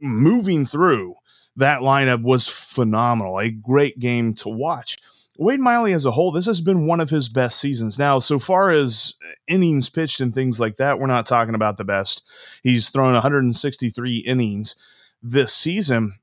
moving 0.01 0.65
through 0.65 1.15
that 1.57 1.81
lineup 1.81 2.23
was 2.23 2.47
phenomenal. 2.47 3.39
A 3.39 3.51
great 3.51 3.99
game 3.99 4.33
to 4.35 4.49
watch. 4.49 4.97
Wade 5.37 5.59
Miley 5.59 5.93
as 5.93 6.05
a 6.05 6.11
whole, 6.11 6.31
this 6.31 6.45
has 6.45 6.61
been 6.61 6.85
one 6.85 6.99
of 6.99 7.09
his 7.09 7.29
best 7.29 7.59
seasons. 7.59 7.97
Now, 7.97 8.19
so 8.19 8.37
far 8.37 8.69
as 8.69 9.15
innings 9.47 9.89
pitched 9.89 10.21
and 10.21 10.33
things 10.33 10.59
like 10.59 10.77
that, 10.77 10.99
we're 10.99 11.07
not 11.07 11.25
talking 11.25 11.55
about 11.55 11.77
the 11.77 11.83
best. 11.83 12.23
He's 12.63 12.89
thrown 12.89 13.13
163 13.13 14.17
innings 14.17 14.75
this 15.23 15.53
season, 15.53 16.13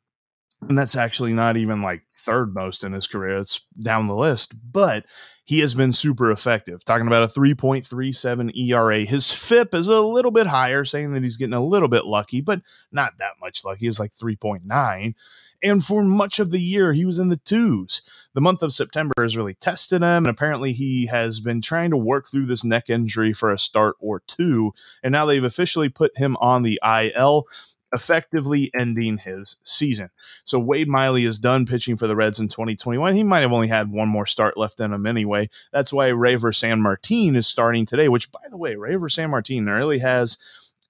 and 0.69 0.79
that's 0.79 0.97
actually 0.97 1.33
not 1.33 1.57
even 1.57 1.83
like 1.83 2.03
third 2.29 2.55
most 2.55 2.85
in 2.85 2.93
his 2.93 3.07
career. 3.07 3.39
It's 3.39 3.61
down 3.81 4.07
the 4.07 4.15
list, 4.15 4.55
but 4.71 5.07
he 5.45 5.61
has 5.61 5.73
been 5.73 5.95
super 5.95 6.31
effective. 6.31 6.85
Talking 6.85 7.07
about 7.07 7.23
a 7.23 7.41
3.37 7.41 8.55
ERA. 8.55 8.99
His 9.01 9.31
FIP 9.31 9.75
is 9.75 9.89
a 9.89 10.03
little 10.03 10.31
bit 10.31 10.47
higher, 10.47 10.85
saying 10.85 11.13
that 11.13 11.23
he's 11.23 11.39
getting 11.39 11.55
a 11.55 11.65
little 11.65 11.89
bit 11.89 12.05
lucky, 12.05 12.43
but 12.43 12.61
not 12.93 13.13
that 13.19 13.33
much 13.41 13.65
lucky. 13.65 13.89
It's 13.89 13.99
like 13.99 14.13
3.9. 14.15 15.15
And 15.63 15.85
for 15.85 16.05
much 16.05 16.39
of 16.39 16.51
the 16.51 16.61
year, 16.61 16.93
he 16.93 17.05
was 17.05 17.19
in 17.19 17.31
the 17.31 17.39
twos. 17.39 18.03
The 18.35 18.43
month 18.43 18.63
of 18.63 18.75
September 18.75 19.15
has 19.19 19.37
really 19.37 19.55
tested 19.55 20.03
him, 20.03 20.25
and 20.25 20.29
apparently 20.29 20.73
he 20.73 21.07
has 21.07 21.41
been 21.41 21.63
trying 21.63 21.91
to 21.91 21.97
work 21.97 22.29
through 22.29 22.47
this 22.47 22.63
neck 22.63 22.91
injury 22.91 23.33
for 23.33 23.51
a 23.51 23.59
start 23.59 23.97
or 24.01 24.21
two. 24.21 24.73
And 25.03 25.13
now 25.13 25.25
they've 25.25 25.43
officially 25.43 25.89
put 25.89 26.17
him 26.17 26.37
on 26.41 26.63
the 26.63 26.79
IL 26.85 27.47
effectively 27.93 28.71
ending 28.79 29.19
his 29.19 29.57
season. 29.63 30.11
So 30.45 30.59
Wade 30.59 30.89
Miley 30.89 31.25
is 31.25 31.39
done 31.39 31.67
pitching 31.67 31.97
for 31.97 32.07
the 32.07 32.17
Reds 32.17 32.39
in 32.39 32.49
2021. 32.49 33.15
He 33.15 33.23
might 33.23 33.41
have 33.41 33.53
only 33.53 33.69
had 33.69 33.91
one 33.91 34.09
more 34.09 34.27
start 34.27 34.57
left 34.57 34.81
in 34.81 34.93
him 34.93 35.07
anyway. 35.07 35.49
That's 35.73 35.93
why 35.93 36.09
Reiver 36.09 36.53
Sanmartin 36.53 37.37
is 37.37 37.47
starting 37.47 37.87
today, 37.87 38.09
which, 38.09 38.31
by 38.31 38.41
the 38.51 38.59
way, 38.59 38.75
Reiver 38.75 39.09
Sanmartin 39.09 39.67
really 39.67 39.99
has 39.99 40.39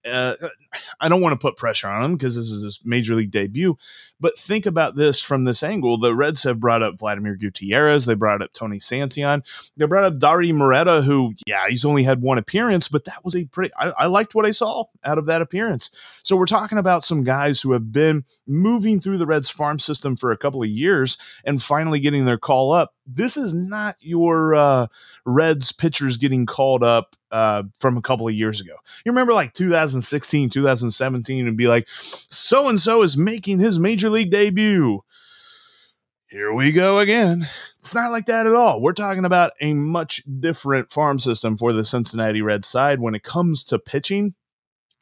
uh, 0.06 0.34
I 1.00 1.08
don't 1.08 1.20
want 1.20 1.32
to 1.32 1.42
put 1.42 1.56
pressure 1.56 1.88
on 1.88 2.04
him 2.04 2.12
because 2.16 2.36
this 2.36 2.50
is 2.50 2.64
his 2.64 2.80
major 2.84 3.14
league 3.14 3.30
debut. 3.30 3.76
But 4.20 4.38
think 4.38 4.66
about 4.66 4.96
this 4.96 5.20
from 5.20 5.44
this 5.44 5.62
angle. 5.62 5.98
The 5.98 6.14
Reds 6.14 6.42
have 6.42 6.60
brought 6.60 6.82
up 6.82 6.98
Vladimir 6.98 7.36
Gutierrez. 7.36 8.04
They 8.04 8.14
brought 8.14 8.42
up 8.42 8.52
Tony 8.52 8.78
Santillan. 8.78 9.44
They 9.76 9.86
brought 9.86 10.04
up 10.04 10.18
Dauri 10.18 10.52
Moreta, 10.52 11.02
who, 11.02 11.34
yeah, 11.46 11.68
he's 11.68 11.84
only 11.84 12.02
had 12.02 12.20
one 12.20 12.38
appearance, 12.38 12.88
but 12.88 13.04
that 13.04 13.24
was 13.24 13.36
a 13.36 13.44
pretty, 13.44 13.72
I, 13.78 13.92
I 13.98 14.06
liked 14.06 14.34
what 14.34 14.46
I 14.46 14.50
saw 14.50 14.84
out 15.04 15.18
of 15.18 15.26
that 15.26 15.42
appearance. 15.42 15.90
So 16.22 16.36
we're 16.36 16.46
talking 16.46 16.78
about 16.78 17.04
some 17.04 17.22
guys 17.22 17.60
who 17.60 17.72
have 17.72 17.92
been 17.92 18.24
moving 18.46 19.00
through 19.00 19.18
the 19.18 19.26
Reds 19.26 19.48
farm 19.48 19.78
system 19.78 20.16
for 20.16 20.32
a 20.32 20.36
couple 20.36 20.62
of 20.62 20.68
years 20.68 21.16
and 21.44 21.62
finally 21.62 22.00
getting 22.00 22.24
their 22.24 22.38
call 22.38 22.72
up. 22.72 22.94
This 23.06 23.36
is 23.36 23.54
not 23.54 23.96
your 24.00 24.54
uh, 24.54 24.86
Reds 25.24 25.72
pitchers 25.72 26.16
getting 26.16 26.44
called 26.44 26.84
up 26.84 27.16
uh, 27.30 27.62
from 27.80 27.96
a 27.96 28.02
couple 28.02 28.28
of 28.28 28.34
years 28.34 28.60
ago. 28.60 28.74
You 29.04 29.12
remember 29.12 29.32
like 29.32 29.54
2016, 29.54 30.50
2017, 30.50 31.46
and 31.46 31.56
be 31.56 31.66
like, 31.66 31.88
so 31.88 32.68
and 32.68 32.80
so 32.80 33.02
is 33.02 33.16
making 33.16 33.58
his 33.58 33.78
major 33.78 34.07
league 34.10 34.30
debut. 34.30 35.00
Here 36.28 36.52
we 36.52 36.72
go 36.72 36.98
again. 36.98 37.48
It's 37.80 37.94
not 37.94 38.10
like 38.10 38.26
that 38.26 38.46
at 38.46 38.54
all. 38.54 38.82
We're 38.82 38.92
talking 38.92 39.24
about 39.24 39.52
a 39.62 39.72
much 39.72 40.22
different 40.40 40.92
farm 40.92 41.18
system 41.18 41.56
for 41.56 41.72
the 41.72 41.84
Cincinnati 41.84 42.42
Red 42.42 42.66
side 42.66 43.00
when 43.00 43.14
it 43.14 43.22
comes 43.22 43.64
to 43.64 43.78
pitching. 43.78 44.34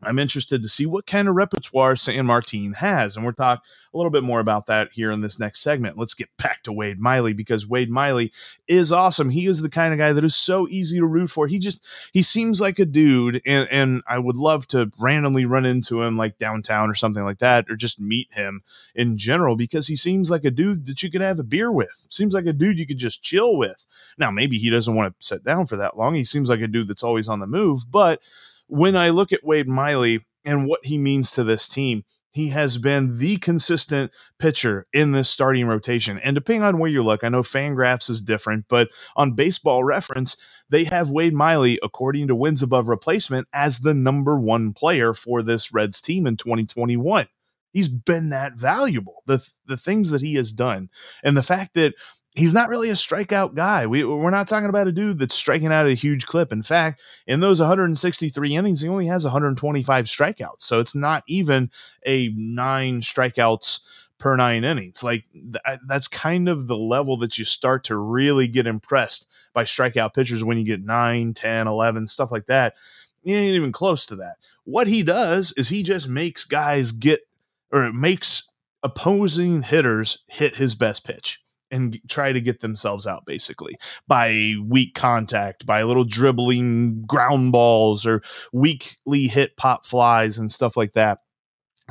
I'm 0.03 0.19
interested 0.19 0.63
to 0.63 0.69
see 0.69 0.85
what 0.85 1.07
kind 1.07 1.27
of 1.27 1.35
repertoire 1.35 1.95
Sanmartin 1.95 2.75
has. 2.77 3.17
And 3.17 3.25
we're 3.25 3.33
talking 3.33 3.63
a 3.95 3.97
little 3.97 4.11
bit 4.11 4.23
more 4.23 4.41
about 4.41 4.67
that 4.67 4.91
here 4.93 5.11
in 5.11 5.23
this 5.23 5.39
next 5.39 5.61
segment. 5.61 5.97
Let's 5.97 6.13
get 6.13 6.29
back 6.37 6.63
to 6.65 6.73
Wade 6.73 7.01
Miley 7.01 7.33
because 7.33 7.67
Wade 7.67 7.91
Miley 7.91 8.31
is 8.69 8.93
awesome. 8.93 9.31
He 9.31 9.47
is 9.47 9.63
the 9.63 9.71
kind 9.71 9.95
of 9.95 9.99
guy 9.99 10.13
that 10.13 10.23
is 10.25 10.37
so 10.37 10.69
easy 10.69 10.99
to 10.99 11.07
root 11.07 11.29
for. 11.29 11.49
He 11.49 11.59
just 11.59 11.83
he 12.13 12.23
seems 12.23 12.61
like 12.61 12.79
a 12.79 12.85
dude, 12.85 13.41
and, 13.47 13.69
and 13.71 14.03
I 14.07 14.19
would 14.19 14.37
love 14.37 14.67
to 14.69 14.93
randomly 14.99 15.47
run 15.47 15.65
into 15.65 16.03
him 16.03 16.17
like 16.17 16.39
downtown 16.39 16.91
or 16.91 16.95
something 16.95 17.25
like 17.25 17.39
that, 17.39 17.71
or 17.71 17.77
just 17.77 17.99
meet 17.99 18.31
him 18.33 18.63
in 18.95 19.17
general 19.17 19.57
because 19.57 19.87
he 19.87 19.97
seems 19.97 20.29
like 20.29 20.45
a 20.45 20.51
dude 20.51 20.87
that 20.87 21.03
you 21.03 21.11
could 21.11 21.23
have 21.23 21.39
a 21.39 21.45
beer 21.45 21.73
with. 21.73 22.07
Seems 22.11 22.35
like 22.35 22.47
a 22.47 22.53
dude 22.53 22.79
you 22.79 22.87
could 22.87 22.99
just 22.99 23.23
chill 23.23 23.57
with. 23.57 23.87
Now, 24.19 24.31
maybe 24.31 24.59
he 24.59 24.69
doesn't 24.69 24.95
want 24.95 25.19
to 25.19 25.27
sit 25.27 25.43
down 25.43 25.67
for 25.67 25.77
that 25.77 25.97
long. 25.97 26.15
He 26.15 26.25
seems 26.25 26.51
like 26.51 26.61
a 26.61 26.69
dude 26.69 26.89
that's 26.89 27.03
always 27.03 27.29
on 27.29 27.41
the 27.41 27.47
move, 27.47 27.91
but 27.91 28.21
when 28.69 28.97
I 28.97 29.11
look 29.11 29.33
at 29.33 29.45
Wade 29.45 29.69
Miley 29.69 30.21
and 30.45 30.69
what 30.69 30.85
he 30.85 30.99
means 30.99 31.31
to 31.33 31.45
this 31.45 31.69
team, 31.69 32.05
he 32.37 32.49
has 32.49 32.77
been 32.77 33.17
the 33.19 33.39
consistent 33.39 34.13
pitcher 34.39 34.87
in 34.93 35.13
this 35.13 35.31
starting 35.31 35.67
rotation. 35.67 36.19
And 36.19 36.35
depending 36.35 36.65
on 36.65 36.79
where 36.79 36.91
you 36.91 37.03
look, 37.03 37.25
I 37.25 37.31
know 37.31 37.43
Fangraphs 37.43 38.11
is 38.11 38.21
different, 38.21 38.67
but 38.69 38.89
on 39.17 39.33
baseball 39.33 39.85
reference, 39.85 40.37
they 40.69 40.85
have 40.85 41.09
Wade 41.09 41.33
Miley, 41.33 41.79
according 41.83 42.29
to 42.29 42.35
wins 42.35 42.63
above 42.63 42.89
replacement, 42.89 43.49
as 43.55 43.79
the 43.79 43.95
number 43.95 44.39
one 44.39 44.75
player 44.75 45.15
for 45.15 45.43
this 45.43 45.73
Reds 45.73 46.03
team 46.03 46.27
in 46.27 46.37
2021. 46.37 47.27
He's 47.73 47.89
been 47.89 48.29
that 48.31 48.55
valuable. 48.55 49.23
The 49.27 49.47
the 49.65 49.77
things 49.79 50.11
that 50.11 50.23
he 50.23 50.35
has 50.35 50.53
done, 50.53 50.91
and 51.23 51.39
the 51.39 51.43
fact 51.43 51.73
that 51.75 51.95
he's 52.37 52.53
not 52.53 52.69
really 52.69 52.91
a 52.91 52.95
strikeout 52.95 53.55
guy. 53.55 53.87
We, 53.87 54.05
we're 54.05 54.31
not 54.31 54.47
talking 54.47 54.69
about 54.69 54.87
a 54.87 54.93
dude 54.93 55.19
that's 55.19 55.35
striking 55.35 55.73
out 55.73 55.87
a 55.87 55.95
huge 55.95 56.27
clip. 56.27 56.53
In 56.53 56.63
fact, 56.63 57.01
in 57.27 57.41
those 57.41 57.61
163 57.61 58.55
innings, 58.55 58.83
he 58.83 58.89
only 58.89 59.07
has 59.07 59.25
125 59.25 60.05
strikeouts. 60.05 60.61
So 60.61 60.79
it's 60.79 60.95
not 60.95 61.25
even 61.27 61.71
a 62.05 62.29
nine 62.37 63.01
strikeouts 63.01 63.81
per 64.19 64.37
nine 64.37 64.65
innings. 64.65 65.03
Like 65.03 65.25
th- 65.33 65.81
that's 65.89 66.09
kind 66.09 66.49
of 66.49 66.67
the 66.67 66.77
level 66.77 67.17
that 67.19 67.39
you 67.39 67.45
start 67.45 67.85
to 67.85 67.97
really 67.97 68.47
get 68.47 68.67
impressed 68.67 69.27
by 69.55 69.65
strikeout 69.65 70.15
pitchers 70.15 70.45
when 70.45 70.59
you 70.59 70.65
get 70.65 70.85
9, 70.85 71.33
10, 71.33 71.67
11, 71.67 72.07
stuff 72.07 72.31
like 72.31 72.47
that. 72.47 72.75
He 73.25 73.35
ain't 73.35 73.57
even 73.57 73.73
close 73.73 74.05
to 74.07 74.17
that. 74.17 74.37
What 74.65 74.87
he 74.87 75.03
does 75.03 75.55
is 75.57 75.69
he 75.69 75.83
just 75.83 76.07
makes 76.07 76.45
guys 76.45 76.93
get 76.93 77.21
or 77.73 77.85
it 77.85 77.95
makes 77.95 78.45
opposing 78.83 79.63
hitters 79.63 80.19
hit 80.29 80.55
his 80.55 80.75
best 80.75 81.05
pitch 81.05 81.41
and 81.71 82.01
try 82.09 82.33
to 82.33 82.41
get 82.41 82.61
themselves 82.61 83.07
out 83.07 83.25
basically 83.27 83.77
by 84.07 84.55
weak 84.65 84.95
contact, 84.95 85.67
by 85.67 85.83
little 85.83 86.05
dribbling 86.05 87.03
ground 87.03 87.53
balls 87.53 88.07
or 88.07 88.23
weakly 88.53 89.27
hit 89.27 89.57
pop 89.57 89.85
flies 89.87 90.39
and 90.39 90.51
stuff 90.53 90.77
like 90.77 90.93
that. 90.93 91.19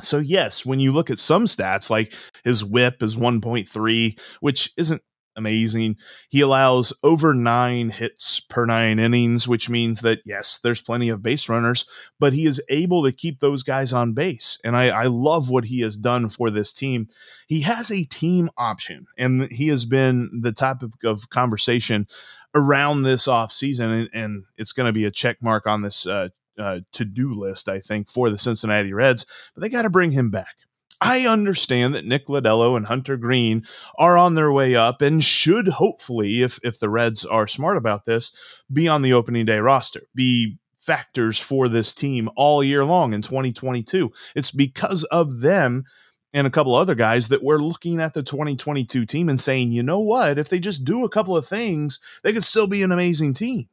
So 0.00 0.18
yes, 0.18 0.66
when 0.66 0.80
you 0.80 0.92
look 0.92 1.10
at 1.10 1.18
some 1.18 1.46
stats 1.46 1.88
like 1.88 2.14
his 2.44 2.64
whip 2.64 3.02
is 3.02 3.16
1.3, 3.16 4.18
which 4.40 4.72
isn't 4.76 5.02
amazing. 5.36 5.96
He 6.28 6.40
allows 6.40 6.92
over 7.02 7.34
nine 7.34 7.90
hits 7.90 8.40
per 8.40 8.66
nine 8.66 8.98
innings, 8.98 9.46
which 9.46 9.68
means 9.68 10.00
that, 10.00 10.20
yes, 10.24 10.58
there's 10.62 10.80
plenty 10.80 11.08
of 11.08 11.22
base 11.22 11.48
runners, 11.48 11.86
but 12.18 12.32
he 12.32 12.46
is 12.46 12.62
able 12.68 13.04
to 13.04 13.12
keep 13.12 13.40
those 13.40 13.62
guys 13.62 13.92
on 13.92 14.14
base. 14.14 14.58
And 14.64 14.76
I, 14.76 14.88
I 14.88 15.04
love 15.04 15.50
what 15.50 15.66
he 15.66 15.80
has 15.82 15.96
done 15.96 16.28
for 16.28 16.50
this 16.50 16.72
team. 16.72 17.08
He 17.46 17.60
has 17.60 17.90
a 17.90 18.04
team 18.04 18.50
option, 18.56 19.06
and 19.16 19.50
he 19.52 19.68
has 19.68 19.84
been 19.84 20.40
the 20.42 20.52
topic 20.52 20.90
of 21.04 21.30
conversation 21.30 22.08
around 22.54 23.02
this 23.02 23.26
offseason, 23.26 24.00
and, 24.00 24.10
and 24.12 24.44
it's 24.56 24.72
going 24.72 24.86
to 24.86 24.92
be 24.92 25.04
a 25.04 25.10
check 25.10 25.42
mark 25.42 25.66
on 25.66 25.82
this 25.82 26.06
uh, 26.06 26.30
uh, 26.58 26.80
to 26.92 27.04
do 27.04 27.32
list, 27.34 27.68
I 27.68 27.80
think, 27.80 28.08
for 28.08 28.30
the 28.30 28.38
Cincinnati 28.38 28.92
Reds, 28.92 29.26
but 29.54 29.62
they 29.62 29.68
got 29.68 29.82
to 29.82 29.90
bring 29.90 30.12
him 30.12 30.30
back. 30.30 30.56
I 31.00 31.26
understand 31.26 31.94
that 31.94 32.06
Nick 32.06 32.26
Lodolo 32.26 32.76
and 32.76 32.86
Hunter 32.86 33.16
Greene 33.16 33.66
are 33.98 34.16
on 34.16 34.34
their 34.34 34.50
way 34.50 34.74
up 34.74 35.02
and 35.02 35.22
should 35.22 35.68
hopefully, 35.68 36.42
if 36.42 36.58
if 36.62 36.78
the 36.78 36.88
Reds 36.88 37.24
are 37.24 37.46
smart 37.46 37.76
about 37.76 38.04
this, 38.04 38.32
be 38.72 38.88
on 38.88 39.02
the 39.02 39.12
opening 39.12 39.46
day 39.46 39.58
roster, 39.58 40.02
be 40.14 40.56
factors 40.80 41.38
for 41.38 41.68
this 41.68 41.92
team 41.92 42.30
all 42.36 42.62
year 42.62 42.84
long 42.84 43.12
in 43.12 43.20
2022. 43.20 44.10
It's 44.34 44.50
because 44.52 45.04
of 45.04 45.40
them 45.40 45.84
and 46.32 46.46
a 46.46 46.50
couple 46.50 46.74
other 46.74 46.94
guys 46.94 47.28
that 47.28 47.42
we're 47.42 47.58
looking 47.58 48.00
at 48.00 48.14
the 48.14 48.22
2022 48.22 49.06
team 49.06 49.28
and 49.28 49.40
saying, 49.40 49.72
you 49.72 49.82
know 49.82 50.00
what, 50.00 50.38
if 50.38 50.48
they 50.48 50.58
just 50.58 50.84
do 50.84 51.04
a 51.04 51.08
couple 51.08 51.36
of 51.36 51.46
things, 51.46 51.98
they 52.22 52.32
could 52.32 52.44
still 52.44 52.66
be 52.66 52.82
an 52.82 52.92
amazing 52.92 53.34
team. 53.34 53.68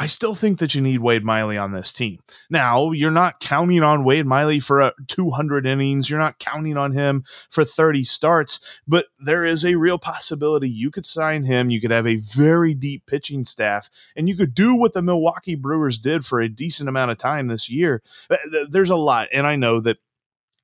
I 0.00 0.06
still 0.06 0.36
think 0.36 0.60
that 0.60 0.74
you 0.74 0.80
need 0.80 1.00
Wade 1.00 1.24
Miley 1.24 1.58
on 1.58 1.72
this 1.72 1.92
team. 1.92 2.20
Now, 2.48 2.92
you're 2.92 3.10
not 3.10 3.40
counting 3.40 3.82
on 3.82 4.04
Wade 4.04 4.26
Miley 4.26 4.60
for 4.60 4.80
uh, 4.80 4.92
200 5.08 5.66
innings. 5.66 6.08
You're 6.08 6.20
not 6.20 6.38
counting 6.38 6.76
on 6.76 6.92
him 6.92 7.24
for 7.50 7.64
30 7.64 8.04
starts, 8.04 8.60
but 8.86 9.06
there 9.18 9.44
is 9.44 9.64
a 9.64 9.74
real 9.74 9.98
possibility 9.98 10.70
you 10.70 10.92
could 10.92 11.04
sign 11.04 11.42
him. 11.42 11.70
You 11.70 11.80
could 11.80 11.90
have 11.90 12.06
a 12.06 12.16
very 12.16 12.74
deep 12.74 13.06
pitching 13.06 13.44
staff, 13.44 13.90
and 14.14 14.28
you 14.28 14.36
could 14.36 14.54
do 14.54 14.74
what 14.74 14.94
the 14.94 15.02
Milwaukee 15.02 15.56
Brewers 15.56 15.98
did 15.98 16.24
for 16.24 16.40
a 16.40 16.48
decent 16.48 16.88
amount 16.88 17.10
of 17.10 17.18
time 17.18 17.48
this 17.48 17.68
year. 17.68 18.02
Uh, 18.30 18.36
there's 18.70 18.90
a 18.90 18.96
lot, 18.96 19.28
and 19.32 19.46
I 19.48 19.56
know 19.56 19.80
that 19.80 19.98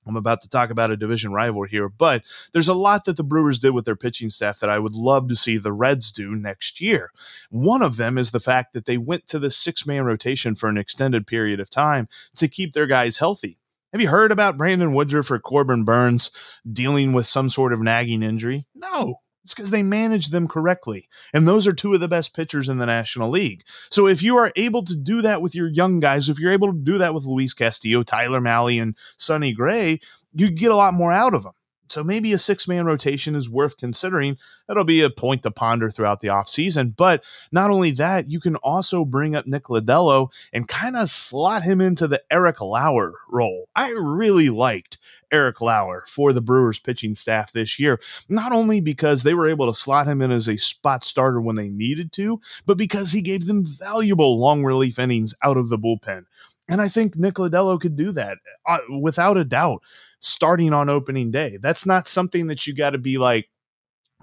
I'm 0.06 0.16
about 0.16 0.42
to 0.42 0.48
talk 0.48 0.70
about 0.70 0.90
a 0.90 0.96
division 0.96 1.32
rival 1.32 1.64
here, 1.64 1.88
but 1.88 2.22
there's 2.52 2.68
a 2.68 2.74
lot 2.74 3.04
that 3.04 3.16
the 3.16 3.24
Brewers 3.24 3.58
did 3.58 3.70
with 3.70 3.84
their 3.84 3.96
pitching 3.96 4.30
staff 4.30 4.60
that 4.60 4.70
I 4.70 4.78
would 4.78 4.94
love 4.94 5.28
to 5.28 5.36
see 5.36 5.56
the 5.56 5.72
Reds 5.72 6.12
do 6.12 6.34
next 6.34 6.80
year. 6.80 7.10
One 7.50 7.82
of 7.82 7.96
them 7.96 8.18
is 8.18 8.30
the 8.30 8.40
fact 8.40 8.72
that 8.74 8.86
they 8.86 8.98
went 8.98 9.26
to 9.28 9.38
the 9.38 9.50
six 9.50 9.86
man 9.86 10.04
rotation 10.04 10.54
for 10.54 10.68
an 10.68 10.78
extended 10.78 11.26
period 11.26 11.60
of 11.60 11.70
time 11.70 12.08
to 12.36 12.48
keep 12.48 12.72
their 12.72 12.86
guys 12.86 13.18
healthy. 13.18 13.58
Have 13.92 14.00
you 14.00 14.08
heard 14.08 14.32
about 14.32 14.58
Brandon 14.58 14.92
Woodruff 14.92 15.30
or 15.30 15.38
Corbin 15.38 15.84
Burnes 15.84 16.32
dealing 16.70 17.12
with 17.12 17.28
some 17.28 17.48
sort 17.48 17.72
of 17.72 17.80
nagging 17.80 18.24
injury? 18.24 18.64
No. 18.74 19.20
It's 19.44 19.54
because 19.54 19.70
they 19.70 19.82
manage 19.82 20.30
them 20.30 20.48
correctly. 20.48 21.08
And 21.34 21.46
those 21.46 21.66
are 21.66 21.74
two 21.74 21.92
of 21.92 22.00
the 22.00 22.08
best 22.08 22.34
pitchers 22.34 22.68
in 22.68 22.78
the 22.78 22.86
National 22.86 23.28
League. 23.28 23.62
So 23.90 24.08
if 24.08 24.22
you 24.22 24.36
are 24.38 24.50
able 24.56 24.82
to 24.84 24.96
do 24.96 25.20
that 25.20 25.42
with 25.42 25.54
your 25.54 25.68
young 25.68 26.00
guys, 26.00 26.30
if 26.30 26.38
you're 26.38 26.52
able 26.52 26.72
to 26.72 26.78
do 26.78 26.98
that 26.98 27.12
with 27.12 27.26
Luis 27.26 27.52
Castillo, 27.52 28.02
Tyler 28.02 28.40
Mahle, 28.40 28.80
and 28.80 28.96
Sonny 29.18 29.52
Gray, 29.52 30.00
you 30.32 30.50
get 30.50 30.70
a 30.70 30.76
lot 30.76 30.94
more 30.94 31.12
out 31.12 31.34
of 31.34 31.42
them. 31.42 31.52
So 31.88 32.02
maybe 32.02 32.32
a 32.32 32.38
six 32.38 32.66
man 32.66 32.86
rotation 32.86 33.34
is 33.34 33.50
worth 33.50 33.76
considering. 33.76 34.38
That'll 34.66 34.84
be 34.84 35.02
a 35.02 35.10
point 35.10 35.42
to 35.42 35.50
ponder 35.50 35.90
throughout 35.90 36.20
the 36.20 36.28
offseason. 36.28 36.96
But 36.96 37.22
not 37.52 37.70
only 37.70 37.90
that, 37.92 38.30
you 38.30 38.40
can 38.40 38.56
also 38.56 39.04
bring 39.04 39.36
up 39.36 39.46
Nick 39.46 39.64
Lodolo 39.64 40.32
and 40.52 40.66
kind 40.66 40.96
of 40.96 41.10
slot 41.10 41.62
him 41.62 41.82
into 41.82 42.08
the 42.08 42.22
Eric 42.30 42.62
Lauer 42.62 43.12
role. 43.28 43.68
I 43.76 43.94
really 44.00 44.48
liked 44.48 44.96
Eric 45.34 45.60
Lauer 45.60 46.04
for 46.06 46.32
the 46.32 46.40
Brewers 46.40 46.78
pitching 46.78 47.16
staff 47.16 47.52
this 47.52 47.76
year, 47.78 48.00
not 48.28 48.52
only 48.52 48.80
because 48.80 49.24
they 49.24 49.34
were 49.34 49.48
able 49.48 49.66
to 49.66 49.78
slot 49.78 50.06
him 50.06 50.22
in 50.22 50.30
as 50.30 50.48
a 50.48 50.56
spot 50.56 51.02
starter 51.02 51.40
when 51.40 51.56
they 51.56 51.68
needed 51.68 52.12
to, 52.12 52.40
but 52.66 52.78
because 52.78 53.10
he 53.10 53.20
gave 53.20 53.46
them 53.46 53.66
valuable 53.66 54.38
long 54.38 54.62
relief 54.62 54.98
innings 54.98 55.34
out 55.42 55.56
of 55.56 55.68
the 55.70 55.78
bullpen. 55.78 56.24
And 56.68 56.80
I 56.80 56.88
think 56.88 57.16
Nick 57.16 57.34
could 57.34 57.96
do 57.96 58.12
that 58.12 58.38
uh, 58.66 58.78
without 59.00 59.36
a 59.36 59.44
doubt 59.44 59.82
starting 60.20 60.72
on 60.72 60.88
opening 60.88 61.32
day. 61.32 61.58
That's 61.60 61.84
not 61.84 62.08
something 62.08 62.46
that 62.46 62.66
you 62.66 62.74
got 62.74 62.90
to 62.90 62.98
be 62.98 63.18
like, 63.18 63.50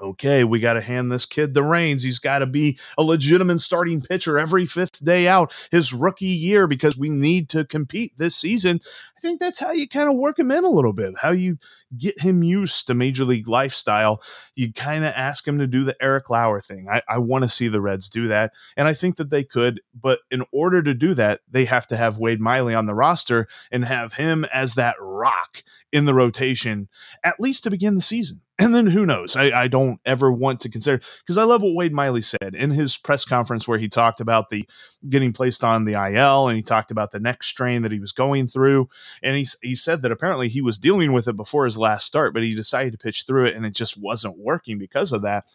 okay, 0.01 0.43
we 0.43 0.59
got 0.59 0.73
to 0.73 0.81
hand 0.81 1.11
this 1.11 1.25
kid 1.25 1.53
the 1.53 1.63
reins. 1.63 2.03
He's 2.03 2.19
got 2.19 2.39
to 2.39 2.45
be 2.45 2.79
a 2.97 3.03
legitimate 3.03 3.59
starting 3.59 4.01
pitcher 4.01 4.39
every 4.39 4.65
fifth 4.65 5.03
day 5.03 5.27
out 5.27 5.53
his 5.71 5.93
rookie 5.93 6.25
year 6.25 6.67
because 6.67 6.97
we 6.97 7.09
need 7.09 7.49
to 7.49 7.65
compete 7.65 8.13
this 8.17 8.35
season. 8.35 8.81
I 9.21 9.27
think 9.27 9.39
that's 9.39 9.59
how 9.59 9.71
you 9.71 9.87
kind 9.87 10.09
of 10.09 10.17
work 10.17 10.39
him 10.39 10.49
in 10.49 10.63
a 10.63 10.69
little 10.69 10.93
bit, 10.93 11.13
how 11.19 11.29
you 11.29 11.59
get 11.95 12.19
him 12.19 12.41
used 12.41 12.87
to 12.87 12.95
major 12.95 13.23
league 13.23 13.47
lifestyle. 13.47 14.19
You 14.55 14.73
kind 14.73 15.05
of 15.05 15.13
ask 15.15 15.47
him 15.47 15.59
to 15.59 15.67
do 15.67 15.83
the 15.83 15.95
Eric 16.01 16.31
Lauer 16.31 16.59
thing. 16.59 16.87
I, 16.89 17.03
I 17.07 17.19
want 17.19 17.43
to 17.43 17.49
see 17.49 17.67
the 17.67 17.81
Reds 17.81 18.09
do 18.09 18.29
that. 18.29 18.51
And 18.75 18.87
I 18.87 18.95
think 18.95 19.17
that 19.17 19.29
they 19.29 19.43
could. 19.43 19.81
But 19.93 20.21
in 20.31 20.43
order 20.51 20.81
to 20.81 20.95
do 20.95 21.13
that, 21.13 21.41
they 21.47 21.65
have 21.65 21.85
to 21.87 21.97
have 21.97 22.17
Wade 22.17 22.41
Miley 22.41 22.73
on 22.73 22.87
the 22.87 22.95
roster 22.95 23.47
and 23.71 23.85
have 23.85 24.13
him 24.13 24.43
as 24.45 24.73
that 24.73 24.95
rock 24.99 25.61
in 25.91 26.05
the 26.05 26.13
rotation, 26.13 26.87
at 27.23 27.39
least 27.39 27.63
to 27.63 27.69
begin 27.69 27.95
the 27.95 28.01
season. 28.01 28.41
And 28.61 28.75
then 28.75 28.85
who 28.85 29.07
knows? 29.07 29.35
I, 29.35 29.63
I 29.63 29.67
don't 29.67 29.99
ever 30.05 30.31
want 30.31 30.59
to 30.61 30.69
consider 30.69 31.01
because 31.19 31.37
I 31.37 31.43
love 31.43 31.63
what 31.63 31.73
Wade 31.73 31.93
Miley 31.93 32.21
said 32.21 32.53
in 32.53 32.69
his 32.69 32.95
press 32.95 33.25
conference 33.25 33.67
where 33.67 33.79
he 33.79 33.89
talked 33.89 34.21
about 34.21 34.49
the 34.49 34.69
getting 35.09 35.33
placed 35.33 35.63
on 35.63 35.85
the 35.85 35.93
IL 35.93 36.47
and 36.47 36.55
he 36.55 36.61
talked 36.61 36.91
about 36.91 37.09
the 37.09 37.19
next 37.19 37.47
strain 37.47 37.81
that 37.81 37.91
he 37.91 37.99
was 37.99 38.11
going 38.11 38.45
through. 38.45 38.87
And 39.23 39.35
he, 39.35 39.47
he 39.61 39.75
said 39.75 40.01
that 40.01 40.11
apparently 40.11 40.49
he 40.49 40.61
was 40.61 40.77
dealing 40.77 41.13
with 41.13 41.27
it 41.27 41.37
before 41.37 41.65
his 41.65 41.77
last 41.77 42.05
start, 42.05 42.33
but 42.33 42.43
he 42.43 42.53
decided 42.53 42.91
to 42.91 42.97
pitch 42.97 43.25
through 43.25 43.45
it 43.45 43.55
and 43.55 43.65
it 43.65 43.73
just 43.73 43.97
wasn't 43.97 44.37
working 44.37 44.77
because 44.77 45.11
of 45.11 45.21
that. 45.23 45.45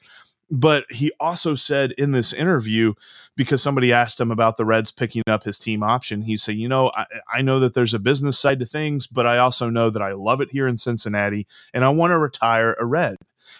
But 0.50 0.84
he 0.90 1.10
also 1.18 1.56
said 1.56 1.92
in 1.92 2.12
this 2.12 2.32
interview, 2.32 2.94
because 3.36 3.62
somebody 3.62 3.92
asked 3.92 4.20
him 4.20 4.30
about 4.30 4.56
the 4.56 4.64
Reds 4.64 4.92
picking 4.92 5.24
up 5.26 5.42
his 5.42 5.58
team 5.58 5.82
option, 5.82 6.22
he 6.22 6.36
said, 6.36 6.54
You 6.54 6.68
know, 6.68 6.92
I, 6.94 7.06
I, 7.34 7.42
know 7.42 7.58
that 7.58 7.74
there's 7.74 7.94
a 7.94 7.98
business 7.98 8.38
side 8.38 8.60
to 8.60 8.66
things, 8.66 9.08
but 9.08 9.26
I 9.26 9.38
also 9.38 9.68
know 9.70 9.90
that 9.90 10.02
I 10.02 10.12
love 10.12 10.40
it 10.40 10.50
here 10.52 10.68
in 10.68 10.78
Cincinnati 10.78 11.48
and 11.74 11.84
I 11.84 11.88
want 11.88 12.12
to 12.12 12.18
retire 12.18 12.76
a 12.78 12.86
Red. 12.86 13.16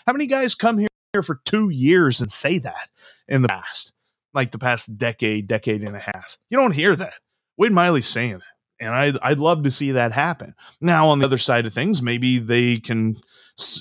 How 0.07 0.13
many 0.13 0.29
guys 0.29 0.55
come 0.55 0.79
here 0.79 1.23
for 1.25 1.41
two 1.45 1.71
years 1.71 2.21
and 2.21 2.31
say 2.31 2.59
that 2.59 2.89
in 3.27 3.43
the 3.43 3.49
past, 3.49 3.93
like 4.33 4.53
the 4.53 4.59
past 4.59 4.97
decade, 4.97 5.49
decade 5.49 5.83
and 5.83 5.97
a 5.97 6.01
half? 6.01 6.39
You 6.51 6.57
don't 6.57 6.75
hear 6.75 6.95
that. 6.95 7.15
Wade 7.57 7.73
Miley's 7.73 8.07
saying 8.07 8.35
that. 8.35 8.56
And 8.79 8.91
I'd, 8.91 9.17
I'd 9.23 9.41
love 9.41 9.63
to 9.65 9.71
see 9.71 9.93
that 9.93 10.13
happen. 10.13 10.55
Now, 10.81 11.09
on 11.09 11.19
the 11.19 11.25
other 11.25 11.39
side 11.39 11.67
of 11.67 11.73
things, 11.73 12.03
maybe 12.03 12.39
they 12.39 12.79
can 12.79 13.17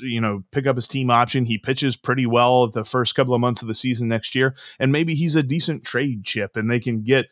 you 0.02 0.22
know, 0.22 0.44
pick 0.52 0.68
up 0.68 0.76
his 0.76 0.88
team 0.88 1.10
option. 1.10 1.46
He 1.46 1.58
pitches 1.58 1.96
pretty 1.96 2.26
well 2.26 2.70
the 2.70 2.86
first 2.86 3.16
couple 3.16 3.34
of 3.34 3.42
months 3.42 3.62
of 3.62 3.68
the 3.68 3.74
season 3.74 4.08
next 4.08 4.36
year, 4.36 4.56
and 4.80 4.92
maybe 4.92 5.16
he's 5.16 5.36
a 5.36 5.44
decent 5.44 5.84
trade 5.84 6.24
chip, 6.24 6.56
and 6.56 6.70
they 6.70 6.80
can 6.80 7.04
get 7.04 7.26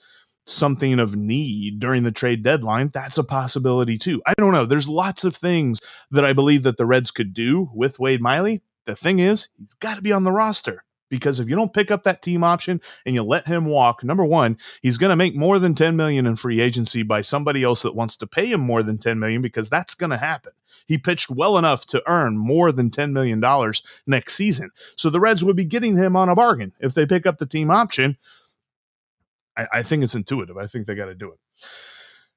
something 0.45 0.99
of 0.99 1.15
need 1.15 1.80
during 1.80 2.04
the 2.04 2.12
trade 2.12 2.43
deadline. 2.43 2.91
That's 2.93 3.17
a 3.17 3.23
possibility 3.23 3.97
too. 3.97 4.21
I 4.26 4.34
don't 4.38 4.52
know. 4.52 4.65
There's 4.65 4.89
lots 4.89 5.23
of 5.23 5.36
things 5.36 5.80
that 6.12 6.26
I 6.26 6.34
believe 6.34 6.63
that 6.63 6.78
the 6.78 6.86
Reds 6.86 7.12
could 7.12 7.34
do 7.34 7.69
with 7.73 7.99
Wade 7.99 8.21
Miley. 8.21 8.62
The 8.86 8.95
thing 8.95 9.19
is, 9.19 9.47
he's 9.58 9.73
got 9.76 9.95
to 9.95 10.02
be 10.02 10.12
on 10.12 10.26
the 10.26 10.32
roster 10.32 10.84
because 11.13 11.39
if 11.39 11.47
you 11.47 11.56
don't 11.56 11.76
pick 11.76 11.91
up 11.91 12.02
that 12.06 12.23
team 12.23 12.43
option 12.43 12.82
and 13.06 13.13
you 13.13 13.21
let 13.21 13.45
him 13.45 13.65
walk, 13.65 14.04
number 14.04 14.26
one, 14.26 14.58
he's 14.82 14.97
going 14.97 15.12
to 15.12 15.15
make 15.15 15.36
more 15.36 15.60
than 15.60 15.76
10 15.76 15.95
million 15.95 16.26
in 16.26 16.36
free 16.36 16.60
agency 16.60 17.04
by 17.04 17.21
somebody 17.21 17.62
else 17.62 17.84
that 17.84 17.93
wants 17.93 18.17
to 18.17 18.26
pay 18.26 18.47
him 18.47 18.62
more 18.62 18.82
than 18.82 18.97
10 18.97 19.19
million 19.19 19.39
because 19.39 19.69
that's 19.69 19.93
going 19.93 20.10
to 20.10 20.17
happen. 20.17 20.54
He 20.88 20.97
pitched 20.97 21.30
well 21.30 21.60
enough 21.60 21.86
to 21.86 22.02
earn 22.08 22.36
more 22.36 22.71
than 22.71 22.89
10 22.89 23.13
million 23.13 23.39
dollars 23.39 23.84
next 24.08 24.34
season. 24.34 24.71
So 24.95 25.12
the 25.12 25.19
Reds 25.19 25.45
would 25.45 25.56
be 25.56 25.65
getting 25.65 25.95
him 25.95 26.15
on 26.15 26.30
a 26.30 26.36
bargain 26.36 26.73
if 26.80 26.95
they 26.95 27.06
pick 27.06 27.28
up 27.28 27.38
the 27.38 27.45
team 27.45 27.69
option. 27.69 28.17
I, 29.56 29.67
I 29.71 29.84
think 29.84 30.04
it's 30.04 30.15
intuitive. 30.15 30.58
I 30.58 30.65
think 30.65 30.88
they 30.88 30.95
got 30.95 31.06
to 31.06 31.13
do 31.13 31.32
it. 31.32 31.38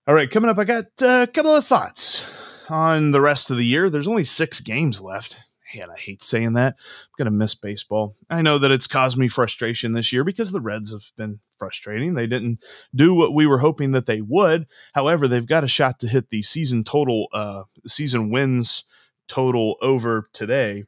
All 0.07 0.15
right, 0.15 0.31
coming 0.31 0.51
up, 0.51 0.59
I 0.59 0.65
got 0.65 0.85
uh, 1.01 1.25
a 1.27 1.33
couple 1.33 1.57
of 1.57 1.65
thoughts 1.65 2.69
on 2.69 3.13
the 3.13 3.23
rest 3.23 3.49
of 3.49 3.57
the 3.57 3.65
year. 3.65 3.89
There's 3.89 4.07
only 4.07 4.25
six 4.25 4.61
games 4.61 5.01
left 5.01 5.39
man, 5.75 5.91
I 5.91 5.99
hate 5.99 6.23
saying 6.23 6.55
that. 6.55 6.77
I'm 6.79 7.15
going 7.19 7.33
to 7.33 7.37
miss 7.37 7.55
baseball. 7.55 8.15
I 8.31 8.43
know 8.43 8.59
that 8.59 8.71
it's 8.71 8.87
caused 8.87 9.19
me 9.19 9.29
frustration 9.29 9.93
this 9.93 10.13
year 10.13 10.25
because 10.25 10.53
the 10.53 10.61
Reds 10.61 10.93
have 10.93 11.11
been 11.17 11.41
frustrating. 11.59 12.15
They 12.15 12.27
didn't 12.27 12.61
do 12.95 13.15
what 13.15 13.35
we 13.35 13.47
were 13.47 13.59
hoping 13.59 13.93
that 13.93 14.07
they 14.07 14.21
would. 14.21 14.67
However, 14.95 15.27
they've 15.27 15.47
got 15.47 15.65
a 15.65 15.69
shot 15.69 16.01
to 16.01 16.09
hit 16.09 16.31
the 16.31 16.43
season 16.43 16.85
total, 16.85 17.29
uh, 17.33 17.65
season 17.87 18.31
wins 18.31 18.85
total 19.29 19.77
over 19.81 20.29
today 20.33 20.85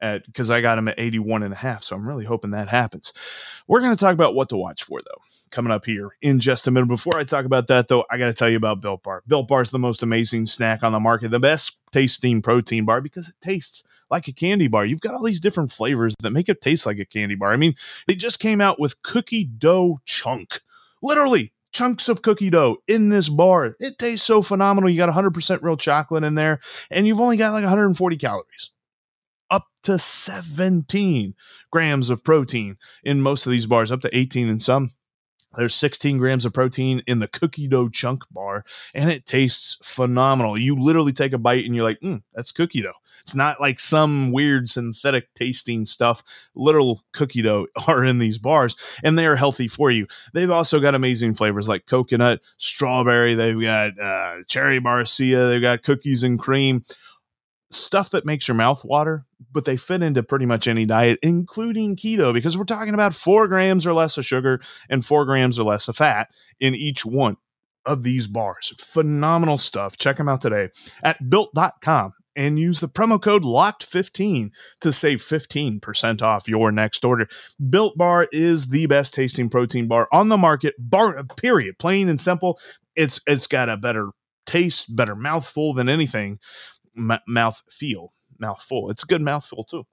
at 0.00 0.26
because 0.26 0.50
I 0.50 0.60
got 0.60 0.78
him 0.78 0.88
at 0.88 0.98
81 0.98 1.42
and 1.42 1.52
a 1.52 1.56
half. 1.56 1.82
So 1.82 1.96
I'm 1.96 2.06
really 2.06 2.24
hoping 2.24 2.52
that 2.52 2.68
happens. 2.68 3.12
We're 3.66 3.80
going 3.80 3.94
to 3.94 4.00
talk 4.00 4.14
about 4.14 4.34
what 4.34 4.48
to 4.50 4.56
watch 4.56 4.84
for 4.84 5.00
though 5.00 5.22
coming 5.50 5.72
up 5.72 5.84
here 5.84 6.10
in 6.22 6.40
just 6.40 6.66
a 6.66 6.70
minute. 6.70 6.86
Before 6.86 7.16
I 7.16 7.24
talk 7.24 7.44
about 7.44 7.66
that 7.68 7.88
though, 7.88 8.04
I 8.10 8.18
got 8.18 8.26
to 8.26 8.34
tell 8.34 8.48
you 8.48 8.56
about 8.56 8.80
Built 8.80 9.02
Bar. 9.02 9.22
Built 9.26 9.48
Bar 9.48 9.62
is 9.62 9.70
the 9.70 9.78
most 9.78 10.02
amazing 10.02 10.46
snack 10.46 10.82
on 10.82 10.92
the 10.92 11.00
market, 11.00 11.30
the 11.30 11.40
best 11.40 11.76
tasting 11.92 12.42
protein 12.42 12.84
bar 12.84 13.00
because 13.00 13.28
it 13.28 13.34
tastes 13.40 13.84
like 14.10 14.28
a 14.28 14.32
candy 14.32 14.68
bar. 14.68 14.84
You've 14.84 15.00
got 15.00 15.14
all 15.14 15.22
these 15.22 15.40
different 15.40 15.70
flavors 15.70 16.14
that 16.22 16.30
make 16.30 16.48
it 16.48 16.60
taste 16.60 16.86
like 16.86 16.98
a 16.98 17.04
candy 17.04 17.34
bar. 17.34 17.52
I 17.52 17.56
mean, 17.56 17.74
they 18.06 18.14
just 18.14 18.40
came 18.40 18.60
out 18.60 18.80
with 18.80 19.02
cookie 19.02 19.44
dough 19.44 20.00
chunk. 20.04 20.60
Literally, 21.02 21.52
chunks 21.72 22.08
of 22.08 22.22
cookie 22.22 22.50
dough 22.50 22.78
in 22.88 23.08
this 23.08 23.28
bar. 23.28 23.76
It 23.78 23.98
tastes 23.98 24.26
so 24.26 24.42
phenomenal. 24.42 24.90
You 24.90 24.96
got 24.96 25.14
100% 25.14 25.62
real 25.62 25.76
chocolate 25.76 26.24
in 26.24 26.34
there, 26.34 26.60
and 26.90 27.06
you've 27.06 27.20
only 27.20 27.36
got 27.36 27.52
like 27.52 27.62
140 27.62 28.16
calories. 28.16 28.70
Up 29.50 29.66
to 29.84 29.98
17 29.98 31.34
grams 31.70 32.10
of 32.10 32.22
protein 32.22 32.76
in 33.02 33.22
most 33.22 33.46
of 33.46 33.52
these 33.52 33.66
bars, 33.66 33.90
up 33.90 34.00
to 34.02 34.16
18 34.16 34.48
in 34.48 34.58
some. 34.58 34.92
There's 35.56 35.74
16 35.74 36.18
grams 36.18 36.44
of 36.44 36.52
protein 36.52 37.02
in 37.08 37.18
the 37.18 37.26
cookie 37.26 37.66
dough 37.66 37.88
chunk 37.88 38.22
bar, 38.30 38.64
and 38.94 39.10
it 39.10 39.26
tastes 39.26 39.78
phenomenal. 39.82 40.56
You 40.56 40.76
literally 40.76 41.12
take 41.12 41.32
a 41.32 41.38
bite 41.38 41.64
and 41.64 41.74
you're 41.74 41.84
like, 41.84 41.98
mm, 42.00 42.22
that's 42.34 42.52
cookie 42.52 42.82
dough. 42.82 42.92
It's 43.22 43.34
not 43.34 43.60
like 43.60 43.78
some 43.78 44.32
weird 44.32 44.70
synthetic 44.70 45.32
tasting 45.34 45.86
stuff. 45.86 46.22
Literal 46.54 47.02
cookie 47.12 47.42
dough 47.42 47.66
are 47.88 48.04
in 48.04 48.18
these 48.18 48.38
bars, 48.38 48.76
and 49.02 49.18
they 49.18 49.26
are 49.26 49.36
healthy 49.36 49.68
for 49.68 49.90
you. 49.90 50.06
They've 50.32 50.50
also 50.50 50.78
got 50.78 50.94
amazing 50.94 51.34
flavors 51.34 51.68
like 51.68 51.86
coconut, 51.86 52.40
strawberry. 52.56 53.34
They've 53.34 53.60
got 53.60 53.98
uh, 53.98 54.36
cherry 54.46 54.80
barcia. 54.80 55.48
They've 55.48 55.60
got 55.60 55.82
cookies 55.82 56.22
and 56.22 56.38
cream 56.38 56.84
stuff 57.70 58.10
that 58.10 58.26
makes 58.26 58.48
your 58.48 58.54
mouth 58.56 58.84
water, 58.84 59.24
but 59.52 59.64
they 59.64 59.76
fit 59.76 60.02
into 60.02 60.22
pretty 60.22 60.46
much 60.46 60.66
any 60.66 60.84
diet, 60.84 61.18
including 61.22 61.96
keto, 61.96 62.32
because 62.32 62.58
we're 62.58 62.64
talking 62.64 62.94
about 62.94 63.14
four 63.14 63.46
grams 63.48 63.86
or 63.86 63.92
less 63.92 64.18
of 64.18 64.24
sugar 64.26 64.60
and 64.88 65.04
four 65.04 65.24
grams 65.24 65.58
or 65.58 65.64
less 65.64 65.88
of 65.88 65.96
fat 65.96 66.30
in 66.58 66.74
each 66.74 67.04
one 67.04 67.36
of 67.86 68.02
these 68.02 68.26
bars. 68.26 68.74
Phenomenal 68.78 69.58
stuff. 69.58 69.96
Check 69.96 70.16
them 70.16 70.28
out 70.28 70.40
today 70.40 70.68
at 71.02 71.30
built.com. 71.30 72.12
and 72.36 72.58
use 72.58 72.80
the 72.80 72.88
promo 72.88 73.20
code 73.20 73.42
LOCKED15 73.42 74.50
to 74.80 74.92
save 74.92 75.18
15% 75.20 76.22
off 76.22 76.48
your 76.48 76.70
next 76.70 77.04
order. 77.04 77.26
Built 77.68 77.96
Bar 77.98 78.28
is 78.32 78.68
the 78.68 78.86
best 78.86 79.14
tasting 79.14 79.48
protein 79.48 79.88
bar 79.88 80.08
on 80.12 80.28
the 80.28 80.36
market, 80.36 80.74
bar 80.78 81.24
period. 81.36 81.78
Plain 81.78 82.08
and 82.08 82.20
simple. 82.20 82.58
It's 82.94 83.20
it's 83.26 83.46
got 83.46 83.68
a 83.68 83.76
better 83.76 84.10
taste, 84.46 84.94
better 84.94 85.14
mouthful 85.14 85.72
than 85.74 85.88
anything. 85.88 86.38
M- 86.96 87.18
mouth 87.26 87.62
feel, 87.70 88.12
mouthful. 88.38 88.90
It's 88.90 89.02
a 89.02 89.06
good 89.06 89.22
mouthful 89.22 89.64
too. 89.64 89.84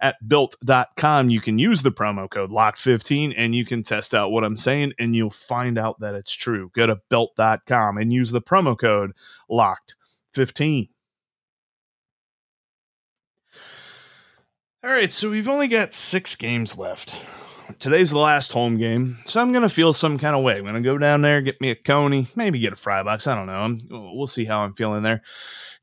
At 0.00 0.16
built.com, 0.26 1.30
you 1.30 1.40
can 1.40 1.58
use 1.58 1.82
the 1.82 1.92
promo 1.92 2.28
code 2.28 2.50
LOCK15 2.50 3.34
and 3.36 3.54
you 3.54 3.64
can 3.64 3.82
test 3.82 4.14
out 4.14 4.32
what 4.32 4.44
I'm 4.44 4.56
saying 4.56 4.92
and 4.98 5.16
you'll 5.16 5.30
find 5.30 5.78
out 5.78 6.00
that 6.00 6.14
it's 6.14 6.32
true. 6.32 6.70
Go 6.74 6.86
to 6.86 7.00
built.com 7.08 7.98
and 7.98 8.12
use 8.12 8.30
the 8.30 8.42
promo 8.42 8.78
code 8.78 9.12
LOCKed15. 9.50 10.88
All 14.84 14.90
right, 14.90 15.12
so 15.12 15.30
we've 15.30 15.48
only 15.48 15.68
got 15.68 15.94
six 15.94 16.34
games 16.34 16.76
left. 16.76 17.14
Today's 17.78 18.10
the 18.10 18.18
last 18.18 18.52
home 18.52 18.76
game, 18.76 19.18
so 19.24 19.40
I'm 19.40 19.52
going 19.52 19.62
to 19.62 19.68
feel 19.68 19.92
some 19.92 20.18
kind 20.18 20.34
of 20.34 20.42
way. 20.42 20.56
I'm 20.56 20.62
going 20.62 20.74
to 20.74 20.82
go 20.82 20.98
down 20.98 21.22
there, 21.22 21.40
get 21.40 21.60
me 21.60 21.70
a 21.70 21.74
coney, 21.74 22.26
maybe 22.36 22.58
get 22.58 22.72
a 22.72 22.76
fry 22.76 23.02
box. 23.02 23.26
I 23.26 23.34
don't 23.34 23.46
know. 23.46 23.60
I'm, 23.60 23.80
we'll 23.90 24.26
see 24.26 24.44
how 24.44 24.62
I'm 24.62 24.74
feeling 24.74 25.02
there. 25.02 25.22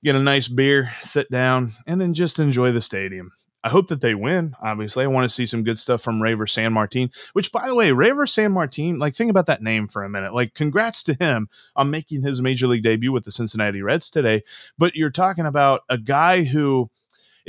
Get 0.03 0.15
a 0.15 0.19
nice 0.19 0.47
beer, 0.47 0.91
sit 1.01 1.29
down, 1.29 1.71
and 1.87 1.99
then 1.99 2.13
just 2.13 2.39
enjoy 2.39 2.71
the 2.71 2.81
stadium. 2.81 3.31
I 3.63 3.69
hope 3.69 3.89
that 3.89 4.01
they 4.01 4.15
win. 4.15 4.55
Obviously, 4.61 5.03
I 5.03 5.07
want 5.07 5.25
to 5.25 5.33
see 5.33 5.45
some 5.45 5.63
good 5.63 5.77
stuff 5.77 6.01
from 6.01 6.21
Reiver 6.21 6.45
Sanmartin, 6.45 7.11
Which, 7.33 7.51
by 7.51 7.67
the 7.67 7.75
way, 7.75 7.91
Reiver 7.91 8.25
Sanmartin, 8.25 8.97
like, 8.97 9.15
think 9.15 9.29
about 9.29 9.47
that 9.47 9.61
name 9.61 9.87
for 9.87 10.03
a 10.03 10.09
minute. 10.09 10.33
Like, 10.33 10.53
congrats 10.53 11.03
to 11.03 11.13
him 11.13 11.49
on 11.75 11.91
making 11.91 12.21
his 12.21 12.41
major 12.41 12.67
league 12.67 12.83
debut 12.83 13.11
with 13.11 13.25
the 13.25 13.31
Cincinnati 13.31 13.81
Reds 13.81 14.09
today. 14.09 14.43
But 14.77 14.95
you're 14.95 15.09
talking 15.09 15.45
about 15.45 15.81
a 15.89 15.97
guy 15.97 16.43
who 16.43 16.89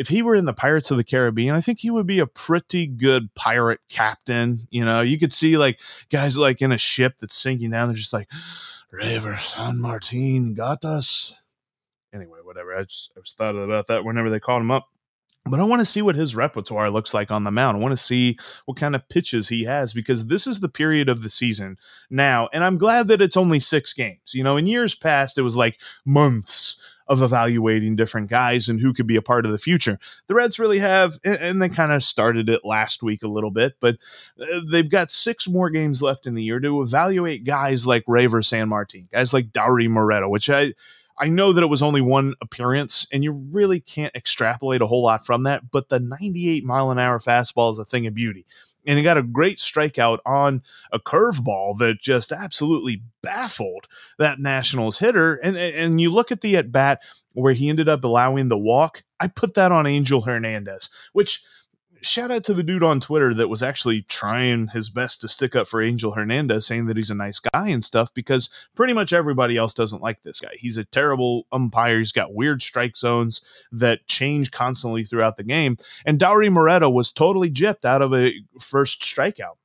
if 0.00 0.08
he 0.08 0.22
were 0.22 0.34
in 0.34 0.46
the 0.46 0.54
Pirates 0.54 0.90
of 0.90 0.96
the 0.96 1.04
Caribbean, 1.04 1.54
I 1.54 1.60
think 1.60 1.80
he 1.80 1.90
would 1.90 2.06
be 2.06 2.20
a 2.20 2.26
pretty 2.26 2.86
good 2.86 3.34
pirate 3.34 3.80
captain. 3.90 4.60
You 4.70 4.82
know, 4.82 5.02
you 5.02 5.18
could 5.18 5.30
see 5.30 5.58
like 5.58 5.78
guys 6.08 6.38
like 6.38 6.62
in 6.62 6.72
a 6.72 6.78
ship 6.78 7.18
that's 7.20 7.36
sinking 7.36 7.72
down, 7.72 7.88
they're 7.88 7.96
just 7.96 8.14
like, 8.14 8.30
Reiver 8.90 9.34
Sanmartin 9.34 10.56
got 10.56 10.86
us. 10.86 11.34
Anyway, 12.14 12.38
whatever. 12.42 12.74
I 12.74 12.84
just, 12.84 13.12
I 13.14 13.20
just 13.20 13.36
thought 13.36 13.54
about 13.56 13.88
that 13.88 14.06
whenever 14.06 14.30
they 14.30 14.40
called 14.40 14.62
him 14.62 14.70
up. 14.70 14.88
But 15.44 15.60
I 15.60 15.64
want 15.64 15.80
to 15.80 15.86
see 15.86 16.00
what 16.00 16.16
his 16.16 16.34
repertoire 16.34 16.88
looks 16.88 17.12
like 17.12 17.30
on 17.30 17.44
the 17.44 17.50
mound. 17.50 17.76
I 17.76 17.80
want 17.80 17.92
to 17.92 18.02
see 18.02 18.38
what 18.64 18.78
kind 18.78 18.94
of 18.94 19.06
pitches 19.10 19.48
he 19.48 19.64
has 19.64 19.92
because 19.92 20.26
this 20.26 20.46
is 20.46 20.60
the 20.60 20.68
period 20.70 21.10
of 21.10 21.22
the 21.22 21.28
season 21.28 21.76
now. 22.08 22.48
And 22.54 22.64
I'm 22.64 22.78
glad 22.78 23.08
that 23.08 23.20
it's 23.20 23.36
only 23.36 23.60
six 23.60 23.92
games. 23.92 24.32
You 24.32 24.44
know, 24.44 24.56
in 24.56 24.66
years 24.66 24.94
past, 24.94 25.36
it 25.36 25.42
was 25.42 25.56
like 25.56 25.78
months 26.06 26.79
of 27.10 27.22
evaluating 27.22 27.96
different 27.96 28.30
guys 28.30 28.68
and 28.68 28.80
who 28.80 28.94
could 28.94 29.06
be 29.06 29.16
a 29.16 29.22
part 29.22 29.44
of 29.44 29.50
the 29.50 29.58
future. 29.58 29.98
The 30.28 30.34
Reds 30.34 30.60
really 30.60 30.78
have, 30.78 31.18
and 31.24 31.60
they 31.60 31.68
kind 31.68 31.90
of 31.90 32.04
started 32.04 32.48
it 32.48 32.64
last 32.64 33.02
week 33.02 33.24
a 33.24 33.28
little 33.28 33.50
bit, 33.50 33.74
but 33.80 33.96
uh, 34.40 34.60
they've 34.70 34.88
got 34.88 35.10
six 35.10 35.48
more 35.48 35.70
games 35.70 36.00
left 36.00 36.24
in 36.24 36.36
the 36.36 36.44
year 36.44 36.60
to 36.60 36.82
evaluate 36.82 37.42
guys 37.42 37.84
like 37.84 38.04
Reiver 38.06 38.44
Sanmartin, 38.44 39.10
guys 39.10 39.32
like 39.32 39.50
Dauri 39.50 39.88
Moreta, 39.88 40.30
which 40.30 40.48
I. 40.48 40.72
I 41.22 41.28
know 41.28 41.52
that 41.52 41.62
it 41.62 41.66
was 41.66 41.82
only 41.82 42.00
one 42.00 42.32
appearance, 42.40 43.06
and 43.12 43.22
you 43.22 43.32
really 43.32 43.78
can't 43.78 44.16
extrapolate 44.16 44.80
a 44.80 44.86
whole 44.86 45.02
lot 45.02 45.26
from 45.26 45.42
that. 45.42 45.70
But 45.70 45.90
the 45.90 46.00
98 46.00 46.64
mile 46.64 46.90
an 46.90 46.98
hour 46.98 47.18
fastball 47.18 47.72
is 47.72 47.78
a 47.78 47.84
thing 47.84 48.06
of 48.06 48.14
beauty 48.14 48.46
and 48.86 48.98
he 48.98 49.04
got 49.04 49.18
a 49.18 49.22
great 49.22 49.58
strikeout 49.58 50.18
on 50.24 50.62
a 50.92 50.98
curveball 50.98 51.78
that 51.78 52.00
just 52.00 52.32
absolutely 52.32 53.02
baffled 53.22 53.86
that 54.18 54.38
Nationals 54.38 54.98
hitter. 54.98 55.36
And 55.36 55.56
and 55.56 56.00
you 56.00 56.10
look 56.10 56.32
at 56.32 56.40
the 56.40 56.56
at 56.56 56.72
bat 56.72 57.02
where 57.32 57.52
he 57.52 57.68
ended 57.68 57.88
up 57.88 58.04
allowing 58.04 58.48
the 58.48 58.58
walk. 58.58 59.02
I 59.20 59.28
put 59.28 59.54
that 59.54 59.72
on 59.72 59.86
Angel 59.86 60.22
Hernandez, 60.22 60.88
which 61.12 61.42
shout 62.02 62.30
out 62.30 62.44
to 62.44 62.54
the 62.54 62.62
dude 62.62 62.82
on 62.82 63.00
Twitter 63.00 63.34
that 63.34 63.48
was 63.48 63.62
actually 63.62 64.02
trying 64.02 64.68
his 64.68 64.90
best 64.90 65.20
to 65.20 65.28
stick 65.28 65.54
up 65.54 65.68
for 65.68 65.82
Angel 65.82 66.12
Hernandez, 66.12 66.66
saying 66.66 66.86
that 66.86 66.96
he's 66.96 67.10
a 67.10 67.14
nice 67.14 67.38
guy 67.38 67.68
and 67.68 67.84
stuff, 67.84 68.12
because 68.14 68.50
pretty 68.74 68.92
much 68.92 69.12
everybody 69.12 69.56
else 69.56 69.74
doesn't 69.74 70.02
like 70.02 70.22
this 70.22 70.40
guy. 70.40 70.52
He's 70.54 70.76
a 70.76 70.84
terrible 70.84 71.46
umpire. 71.52 71.98
He's 71.98 72.12
got 72.12 72.34
weird 72.34 72.62
strike 72.62 72.96
zones 72.96 73.40
that 73.72 74.06
change 74.06 74.50
constantly 74.50 75.04
throughout 75.04 75.36
the 75.36 75.44
game. 75.44 75.76
And 76.04 76.18
Dauri 76.18 76.50
Moreta 76.50 76.90
was 76.90 77.10
totally 77.10 77.50
gypped 77.50 77.84
out 77.84 78.02
of 78.02 78.14
a 78.14 78.34
first 78.60 79.02
strikeout. 79.02 79.56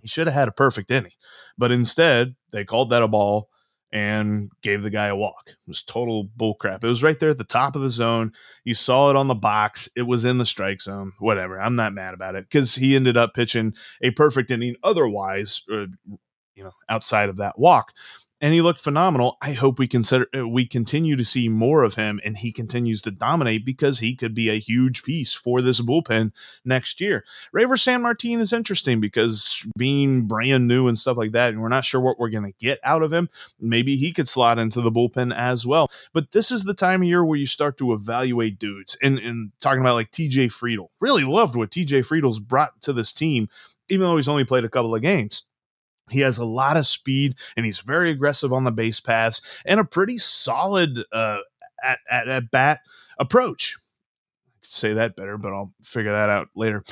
He 0.00 0.08
should 0.08 0.26
have 0.26 0.34
had 0.34 0.48
a 0.48 0.52
perfect 0.52 0.90
inning, 0.90 1.12
but 1.56 1.72
instead 1.72 2.34
they 2.50 2.64
called 2.64 2.90
that 2.90 3.02
a 3.02 3.08
ball 3.08 3.48
and 3.94 4.50
gave 4.60 4.82
the 4.82 4.90
guy 4.90 5.06
a 5.06 5.16
walk. 5.16 5.44
It 5.46 5.68
was 5.68 5.84
total 5.84 6.28
bullcrap. 6.36 6.82
It 6.82 6.88
was 6.88 7.04
right 7.04 7.18
there 7.18 7.30
at 7.30 7.38
the 7.38 7.44
top 7.44 7.76
of 7.76 7.82
the 7.82 7.90
zone. 7.90 8.32
You 8.64 8.74
saw 8.74 9.08
it 9.08 9.16
on 9.16 9.28
the 9.28 9.36
box. 9.36 9.88
It 9.96 10.02
was 10.02 10.24
in 10.24 10.38
the 10.38 10.44
strike 10.44 10.82
zone. 10.82 11.12
Whatever. 11.20 11.60
I'm 11.60 11.76
not 11.76 11.94
mad 11.94 12.12
about 12.12 12.34
it 12.34 12.44
because 12.50 12.74
he 12.74 12.96
ended 12.96 13.16
up 13.16 13.34
pitching 13.34 13.72
a 14.02 14.10
perfect 14.10 14.50
inning 14.50 14.74
otherwise, 14.82 15.62
uh, 15.72 15.86
you 16.56 16.64
know, 16.64 16.72
outside 16.88 17.28
of 17.28 17.36
that 17.36 17.56
walk 17.56 17.92
and 18.40 18.52
he 18.52 18.60
looked 18.60 18.80
phenomenal. 18.80 19.36
I 19.40 19.52
hope 19.52 19.78
we 19.78 19.86
consider 19.86 20.26
uh, 20.36 20.46
we 20.46 20.66
continue 20.66 21.16
to 21.16 21.24
see 21.24 21.48
more 21.48 21.82
of 21.82 21.94
him 21.94 22.20
and 22.24 22.36
he 22.36 22.52
continues 22.52 23.00
to 23.02 23.10
dominate 23.10 23.64
because 23.64 24.00
he 24.00 24.14
could 24.14 24.34
be 24.34 24.50
a 24.50 24.58
huge 24.58 25.02
piece 25.02 25.32
for 25.32 25.62
this 25.62 25.80
bullpen 25.80 26.32
next 26.64 27.00
year. 27.00 27.24
Reiver 27.54 27.76
Sanmartin 27.76 28.40
is 28.40 28.52
interesting 28.52 29.00
because 29.00 29.64
being 29.78 30.26
brand 30.26 30.66
new 30.68 30.88
and 30.88 30.98
stuff 30.98 31.16
like 31.16 31.32
that, 31.32 31.52
and 31.52 31.62
we're 31.62 31.68
not 31.68 31.84
sure 31.84 32.00
what 32.00 32.18
we're 32.18 32.28
going 32.28 32.44
to 32.44 32.58
get 32.58 32.80
out 32.82 33.02
of 33.02 33.12
him. 33.12 33.28
Maybe 33.60 33.96
he 33.96 34.12
could 34.12 34.28
slot 34.28 34.58
into 34.58 34.80
the 34.80 34.92
bullpen 34.92 35.34
as 35.34 35.66
well. 35.66 35.88
But 36.12 36.32
this 36.32 36.50
is 36.50 36.64
the 36.64 36.74
time 36.74 37.02
of 37.02 37.08
year 37.08 37.24
where 37.24 37.38
you 37.38 37.46
start 37.46 37.78
to 37.78 37.92
evaluate 37.92 38.58
dudes 38.58 38.96
and, 39.02 39.18
and 39.18 39.52
talking 39.60 39.80
about 39.80 39.94
like 39.94 40.10
TJ 40.10 40.48
Friedl. 40.48 40.88
Really 41.00 41.24
loved 41.24 41.56
what 41.56 41.70
TJ 41.70 42.04
Friedl's 42.04 42.40
brought 42.40 42.80
to 42.82 42.92
this 42.92 43.12
team, 43.12 43.48
even 43.88 44.06
though 44.06 44.16
he's 44.16 44.28
only 44.28 44.44
played 44.44 44.64
a 44.64 44.70
couple 44.70 44.94
of 44.94 45.02
games 45.02 45.44
he 46.10 46.20
has 46.20 46.38
a 46.38 46.44
lot 46.44 46.76
of 46.76 46.86
speed 46.86 47.34
and 47.56 47.64
he's 47.64 47.78
very 47.78 48.10
aggressive 48.10 48.52
on 48.52 48.64
the 48.64 48.72
base 48.72 49.00
paths 49.00 49.40
and 49.64 49.80
a 49.80 49.84
pretty 49.84 50.18
solid 50.18 51.04
uh, 51.12 51.38
at, 51.82 51.98
at, 52.10 52.28
at 52.28 52.50
bat 52.50 52.80
approach. 53.18 53.76
say 54.62 54.92
that 54.94 55.16
better, 55.16 55.38
but 55.38 55.52
I'll 55.52 55.72
figure 55.82 56.12
that 56.12 56.30
out 56.30 56.48
later. 56.54 56.82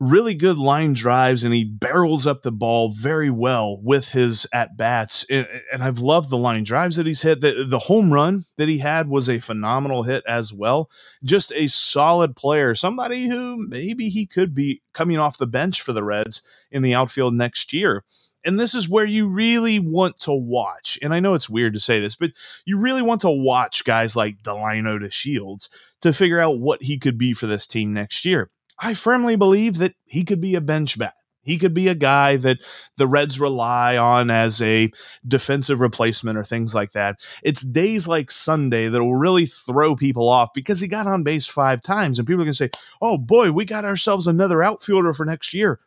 Really 0.00 0.34
good 0.34 0.58
line 0.58 0.94
drives, 0.94 1.44
and 1.44 1.54
he 1.54 1.64
barrels 1.64 2.26
up 2.26 2.42
the 2.42 2.50
ball 2.50 2.90
very 2.90 3.30
well 3.30 3.80
with 3.82 4.08
his 4.08 4.48
at 4.52 4.76
bats. 4.76 5.24
And 5.30 5.46
I've 5.80 6.00
loved 6.00 6.28
the 6.28 6.38
line 6.38 6.64
drives 6.64 6.96
that 6.96 7.06
he's 7.06 7.22
hit. 7.22 7.40
The, 7.40 7.64
the 7.68 7.78
home 7.78 8.12
run 8.12 8.44
that 8.56 8.68
he 8.68 8.78
had 8.78 9.06
was 9.06 9.30
a 9.30 9.38
phenomenal 9.38 10.02
hit 10.02 10.24
as 10.26 10.52
well. 10.52 10.90
Just 11.22 11.52
a 11.52 11.68
solid 11.68 12.34
player, 12.34 12.74
somebody 12.74 13.28
who 13.28 13.64
maybe 13.68 14.08
he 14.08 14.26
could 14.26 14.56
be 14.56 14.82
coming 14.92 15.18
off 15.18 15.38
the 15.38 15.46
bench 15.46 15.80
for 15.80 15.92
the 15.92 16.02
Reds 16.02 16.42
in 16.72 16.82
the 16.82 16.94
outfield 16.94 17.34
next 17.34 17.72
year. 17.72 18.02
And 18.44 18.58
this 18.58 18.74
is 18.74 18.88
where 18.88 19.04
you 19.04 19.28
really 19.28 19.78
want 19.78 20.18
to 20.20 20.32
watch. 20.32 20.98
And 21.02 21.14
I 21.14 21.20
know 21.20 21.34
it's 21.34 21.48
weird 21.48 21.74
to 21.74 21.80
say 21.80 22.00
this, 22.00 22.16
but 22.16 22.32
you 22.64 22.78
really 22.78 23.02
want 23.02 23.20
to 23.22 23.30
watch 23.30 23.84
guys 23.84 24.16
like 24.16 24.42
Delino 24.42 24.98
DeShields 25.00 25.68
to 26.00 26.12
figure 26.12 26.40
out 26.40 26.58
what 26.58 26.82
he 26.82 26.98
could 26.98 27.18
be 27.18 27.32
for 27.32 27.46
this 27.46 27.66
team 27.66 27.92
next 27.92 28.24
year. 28.24 28.50
I 28.78 28.94
firmly 28.94 29.36
believe 29.36 29.78
that 29.78 29.94
he 30.04 30.24
could 30.24 30.40
be 30.40 30.54
a 30.54 30.60
bench 30.60 30.98
bat. 30.98 31.14
He 31.44 31.58
could 31.58 31.74
be 31.74 31.88
a 31.88 31.94
guy 31.96 32.36
that 32.36 32.58
the 32.96 33.06
Reds 33.06 33.40
rely 33.40 33.96
on 33.96 34.30
as 34.30 34.62
a 34.62 34.92
defensive 35.26 35.80
replacement 35.80 36.38
or 36.38 36.44
things 36.44 36.72
like 36.72 36.92
that. 36.92 37.16
It's 37.42 37.62
days 37.62 38.06
like 38.06 38.30
Sunday 38.30 38.88
that 38.88 39.02
will 39.02 39.16
really 39.16 39.46
throw 39.46 39.96
people 39.96 40.28
off 40.28 40.50
because 40.54 40.80
he 40.80 40.86
got 40.86 41.08
on 41.08 41.24
base 41.24 41.46
five 41.46 41.82
times, 41.82 42.18
and 42.18 42.28
people 42.28 42.42
are 42.42 42.44
going 42.44 42.54
to 42.54 42.56
say, 42.56 42.70
oh 43.00 43.18
boy, 43.18 43.50
we 43.50 43.64
got 43.64 43.84
ourselves 43.84 44.28
another 44.28 44.62
outfielder 44.62 45.12
for 45.14 45.24
next 45.24 45.52
year. 45.52 45.80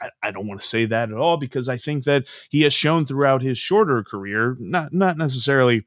I, 0.00 0.10
I 0.22 0.30
don't 0.30 0.46
want 0.46 0.60
to 0.60 0.66
say 0.66 0.84
that 0.86 1.10
at 1.10 1.16
all 1.16 1.36
because 1.36 1.68
I 1.68 1.76
think 1.76 2.04
that 2.04 2.24
he 2.50 2.62
has 2.62 2.72
shown 2.72 3.06
throughout 3.06 3.42
his 3.42 3.58
shorter 3.58 4.02
career, 4.02 4.56
not 4.58 4.92
not 4.92 5.16
necessarily 5.16 5.84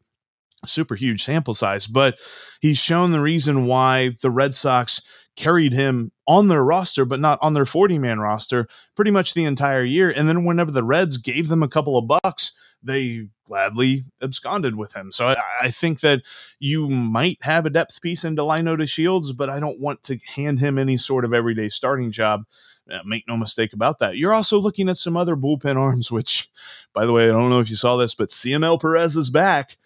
super 0.66 0.96
huge 0.96 1.24
sample 1.24 1.54
size, 1.54 1.88
but 1.88 2.18
he's 2.60 2.78
shown 2.78 3.12
the 3.12 3.22
reason 3.22 3.66
why 3.66 4.12
the 4.22 4.32
Red 4.32 4.54
Sox 4.54 5.02
carried 5.36 5.74
him 5.74 6.12
on 6.28 6.50
their 6.50 6.64
roster, 6.64 7.06
but 7.06 7.20
not 7.20 7.40
on 7.42 7.54
their 7.54 7.66
40 7.66 7.98
man 7.98 8.20
roster 8.20 8.68
pretty 8.96 9.12
much 9.12 9.34
the 9.34 9.46
entire 9.46 9.84
year. 9.84 10.12
And 10.12 10.28
then 10.28 10.44
whenever 10.44 10.72
the 10.72 10.84
Reds 10.84 11.18
gave 11.18 11.48
them 11.48 11.64
a 11.64 11.70
couple 11.70 11.98
of 11.98 12.08
bucks, 12.22 12.52
they 12.84 13.28
gladly 13.46 14.04
absconded 14.22 14.76
with 14.76 14.94
him. 14.94 15.12
So 15.12 15.28
I, 15.28 15.38
I 15.62 15.72
think 15.72 16.02
that 16.02 16.22
you 16.60 16.88
might 16.88 17.38
have 17.42 17.66
a 17.66 17.70
depth 17.70 18.02
piece 18.02 18.24
in 18.24 18.36
Delino 18.36 18.78
DeShields, 18.78 19.36
but 19.36 19.50
I 19.50 19.60
don't 19.60 19.82
want 19.82 20.04
to 20.04 20.18
hand 20.36 20.60
him 20.60 20.78
any 20.78 20.98
sort 20.98 21.26
of 21.26 21.34
everyday 21.34 21.70
starting 21.70 22.12
job 22.12 22.44
Uh, 22.92 23.00
make 23.06 23.28
no 23.28 23.38
mistake 23.38 23.74
about 23.74 24.00
that. 24.00 24.18
You're 24.18 24.34
also 24.34 24.58
looking 24.58 24.90
at 24.90 24.98
some 24.98 25.16
other 25.16 25.36
bullpen 25.36 25.78
arms, 25.78 26.12
which, 26.12 26.50
by 26.94 27.06
the 27.06 27.14
way, 27.14 27.26
I 27.26 27.32
don't 27.32 27.50
know 27.50 27.60
if 27.60 27.70
you 27.70 27.76
saw 27.76 27.98
this, 27.98 28.16
but 28.16 28.32
Cionel 28.32 28.80
Perez 28.80 29.16
is 29.16 29.30
back. 29.30 29.78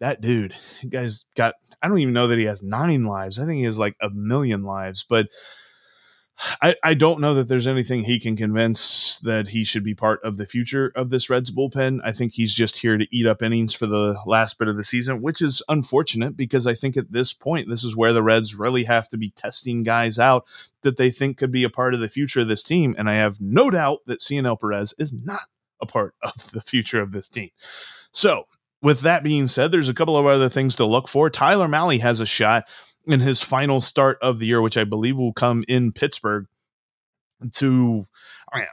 That 0.00 0.20
dude, 0.20 0.54
guy's 0.88 1.24
got, 1.36 1.54
I 1.80 1.88
don't 1.88 2.00
even 2.00 2.14
know 2.14 2.26
that 2.26 2.38
he 2.38 2.46
has 2.46 2.62
nine 2.62 3.04
lives. 3.06 3.38
I 3.38 3.46
think 3.46 3.58
he 3.58 3.64
has 3.64 3.78
like 3.78 3.96
a 4.00 4.10
million 4.10 4.64
lives, 4.64 5.04
but 5.08 5.28
I, 6.60 6.74
I 6.82 6.94
don't 6.94 7.20
know 7.20 7.34
that 7.34 7.48
there's 7.48 7.66
anything 7.66 8.04
he 8.04 8.18
can 8.18 8.36
convince 8.36 9.18
that 9.20 9.48
he 9.48 9.64
should 9.64 9.84
be 9.84 9.94
part 9.94 10.22
of 10.22 10.36
the 10.36 10.46
future 10.46 10.92
of 10.94 11.10
this 11.10 11.30
Reds 11.30 11.50
bullpen. 11.50 12.00
I 12.04 12.12
think 12.12 12.32
he's 12.32 12.52
just 12.54 12.78
here 12.78 12.98
to 12.98 13.06
eat 13.10 13.26
up 13.26 13.42
innings 13.42 13.72
for 13.72 13.86
the 13.86 14.16
last 14.26 14.58
bit 14.58 14.68
of 14.68 14.76
the 14.76 14.84
season, 14.84 15.22
which 15.22 15.40
is 15.40 15.62
unfortunate 15.68 16.36
because 16.36 16.66
I 16.66 16.74
think 16.74 16.96
at 16.96 17.12
this 17.12 17.32
point, 17.32 17.68
this 17.68 17.84
is 17.84 17.96
where 17.96 18.12
the 18.12 18.22
Reds 18.22 18.54
really 18.54 18.84
have 18.84 19.08
to 19.10 19.16
be 19.16 19.30
testing 19.30 19.82
guys 19.82 20.18
out 20.18 20.44
that 20.82 20.96
they 20.96 21.10
think 21.10 21.38
could 21.38 21.52
be 21.52 21.64
a 21.64 21.70
part 21.70 21.94
of 21.94 22.00
the 22.00 22.08
future 22.08 22.40
of 22.40 22.48
this 22.48 22.62
team. 22.62 22.94
And 22.98 23.08
I 23.08 23.14
have 23.14 23.40
no 23.40 23.70
doubt 23.70 24.00
that 24.06 24.20
Cionel 24.20 24.56
Perez 24.56 24.94
is 24.98 25.12
not 25.12 25.42
a 25.80 25.86
part 25.86 26.14
of 26.22 26.52
the 26.52 26.62
future 26.62 27.00
of 27.00 27.12
this 27.12 27.28
team. 27.28 27.50
So, 28.12 28.44
with 28.82 29.02
that 29.02 29.22
being 29.22 29.46
said, 29.46 29.70
there's 29.70 29.88
a 29.88 29.94
couple 29.94 30.16
of 30.16 30.26
other 30.26 30.48
things 30.48 30.74
to 30.76 30.84
look 30.84 31.06
for. 31.06 31.30
Tyler 31.30 31.68
Mahle 31.68 32.00
has 32.00 32.18
a 32.18 32.26
shot 32.26 32.64
in 33.06 33.20
his 33.20 33.42
final 33.42 33.80
start 33.80 34.18
of 34.22 34.38
the 34.38 34.46
year, 34.46 34.62
which 34.62 34.76
I 34.76 34.84
believe 34.84 35.16
will 35.16 35.32
come 35.32 35.64
in 35.68 35.92
Pittsburgh. 35.92 36.46
To, 37.54 38.04
I, 38.52 38.66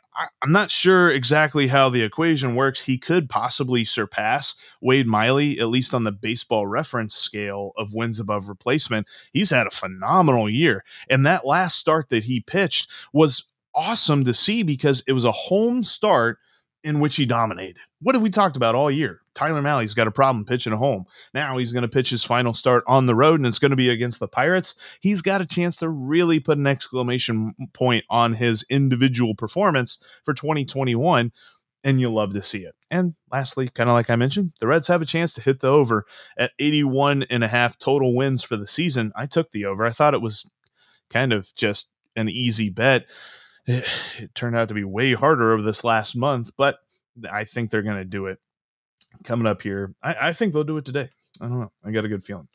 am 0.44 0.52
not 0.52 0.70
sure 0.70 1.10
exactly 1.10 1.66
how 1.68 1.90
the 1.90 2.04
equation 2.04 2.54
works. 2.54 2.82
He 2.82 3.00
could 3.00 3.28
possibly 3.28 3.84
surpass 3.84 4.54
Wade 4.80 5.08
Miley, 5.08 5.60
at 5.60 5.70
least 5.70 5.92
on 5.92 6.04
the 6.04 6.12
baseball 6.12 6.68
reference 6.68 7.16
scale 7.16 7.72
of 7.78 7.96
wins 7.96 8.20
above 8.20 8.48
replacement. 8.48 9.08
He's 9.34 9.50
had 9.50 9.66
a 9.66 9.72
phenomenal 9.72 10.48
year. 10.48 10.84
And 11.10 11.26
that 11.26 11.48
last 11.48 11.78
start 11.78 12.10
that 12.10 12.26
he 12.26 12.42
pitched 12.42 12.92
was 13.12 13.46
awesome 13.74 14.24
to 14.26 14.36
see 14.36 14.62
because 14.62 15.04
it 15.08 15.14
was 15.14 15.26
a 15.26 15.32
home 15.32 15.84
start 15.84 16.38
in 16.84 17.00
which 17.00 17.16
he 17.16 17.26
dominated. 17.26 17.80
What 18.02 18.16
have 18.16 18.22
we 18.22 18.30
talked 18.30 18.56
about 18.56 18.76
all 18.76 18.90
year? 18.90 19.22
Tyler 19.36 19.62
Mahle's 19.62 19.94
got 19.94 20.08
a 20.08 20.12
problem 20.12 20.46
pitching 20.46 20.72
at 20.72 20.80
home. 20.80 21.06
Now 21.34 21.58
he's 21.58 21.74
going 21.74 21.84
to 21.84 21.90
pitch 21.90 22.10
his 22.10 22.24
final 22.24 22.54
start 22.54 22.84
on 22.88 23.06
the 23.06 23.16
road, 23.16 23.40
and 23.40 23.48
it's 23.48 23.60
going 23.60 23.72
to 23.72 23.78
be 23.78 23.90
against 23.90 24.22
the 24.22 24.28
Pirates. 24.28 24.76
He's 25.02 25.22
got 25.22 25.42
a 25.42 25.46
chance 25.46 25.76
to 25.78 25.90
really 25.90 26.40
put 26.40 26.58
an 26.58 26.68
exclamation 26.68 27.54
point 27.74 28.06
on 28.10 28.34
his 28.34 28.66
individual 28.70 29.36
performance 29.36 30.00
for 30.24 30.34
2021, 30.34 31.34
and 31.84 32.00
you'll 32.00 32.14
love 32.14 32.34
to 32.34 32.44
see 32.44 32.60
it. 32.60 32.76
And 32.90 33.16
lastly, 33.32 33.70
kind 33.70 33.90
of 33.90 33.96
like 33.96 34.10
I 34.10 34.16
mentioned, 34.16 34.54
the 34.62 34.68
Reds 34.68 34.88
have 34.88 35.02
a 35.02 35.06
chance 35.06 35.34
to 35.34 35.42
hit 35.42 35.60
the 35.60 35.68
over 35.68 36.06
at 36.38 36.52
81 36.58 37.24
and 37.30 37.44
a 37.44 37.50
half 37.50 37.78
total 37.78 38.16
wins 38.16 38.44
for 38.44 38.56
the 38.56 38.68
season. 38.68 39.12
I 39.16 39.26
took 39.26 39.50
the 39.50 39.66
over. 39.66 39.86
I 39.86 39.92
thought 39.92 40.14
it 40.14 40.22
was 40.22 40.50
kind 41.10 41.34
of 41.34 41.54
just 41.56 41.88
an 42.16 42.30
easy 42.30 42.70
bet. 42.70 43.06
It 43.68 44.34
turned 44.34 44.56
out 44.56 44.68
to 44.70 44.74
be 44.74 44.84
way 44.84 45.14
harder 45.14 45.54
over 45.54 45.62
this 45.62 45.84
last 45.84 46.16
month, 46.16 46.52
but 46.58 46.80
I 47.32 47.44
think 47.44 47.70
they're 47.70 47.82
going 47.82 47.98
to 47.98 48.06
do 48.06 48.28
it 48.28 48.40
coming 49.24 49.48
up 49.48 49.62
here. 49.62 49.92
I, 50.02 50.30
I 50.30 50.34
think 50.34 50.54
they'll 50.54 50.64
do 50.64 50.78
it 50.78 50.86
today. 50.86 51.10
I 51.42 51.48
don't 51.48 51.60
know. 51.60 51.72
I 51.84 51.92
got 51.92 52.06
a 52.06 52.10
good 52.10 52.24
feeling. 52.24 52.48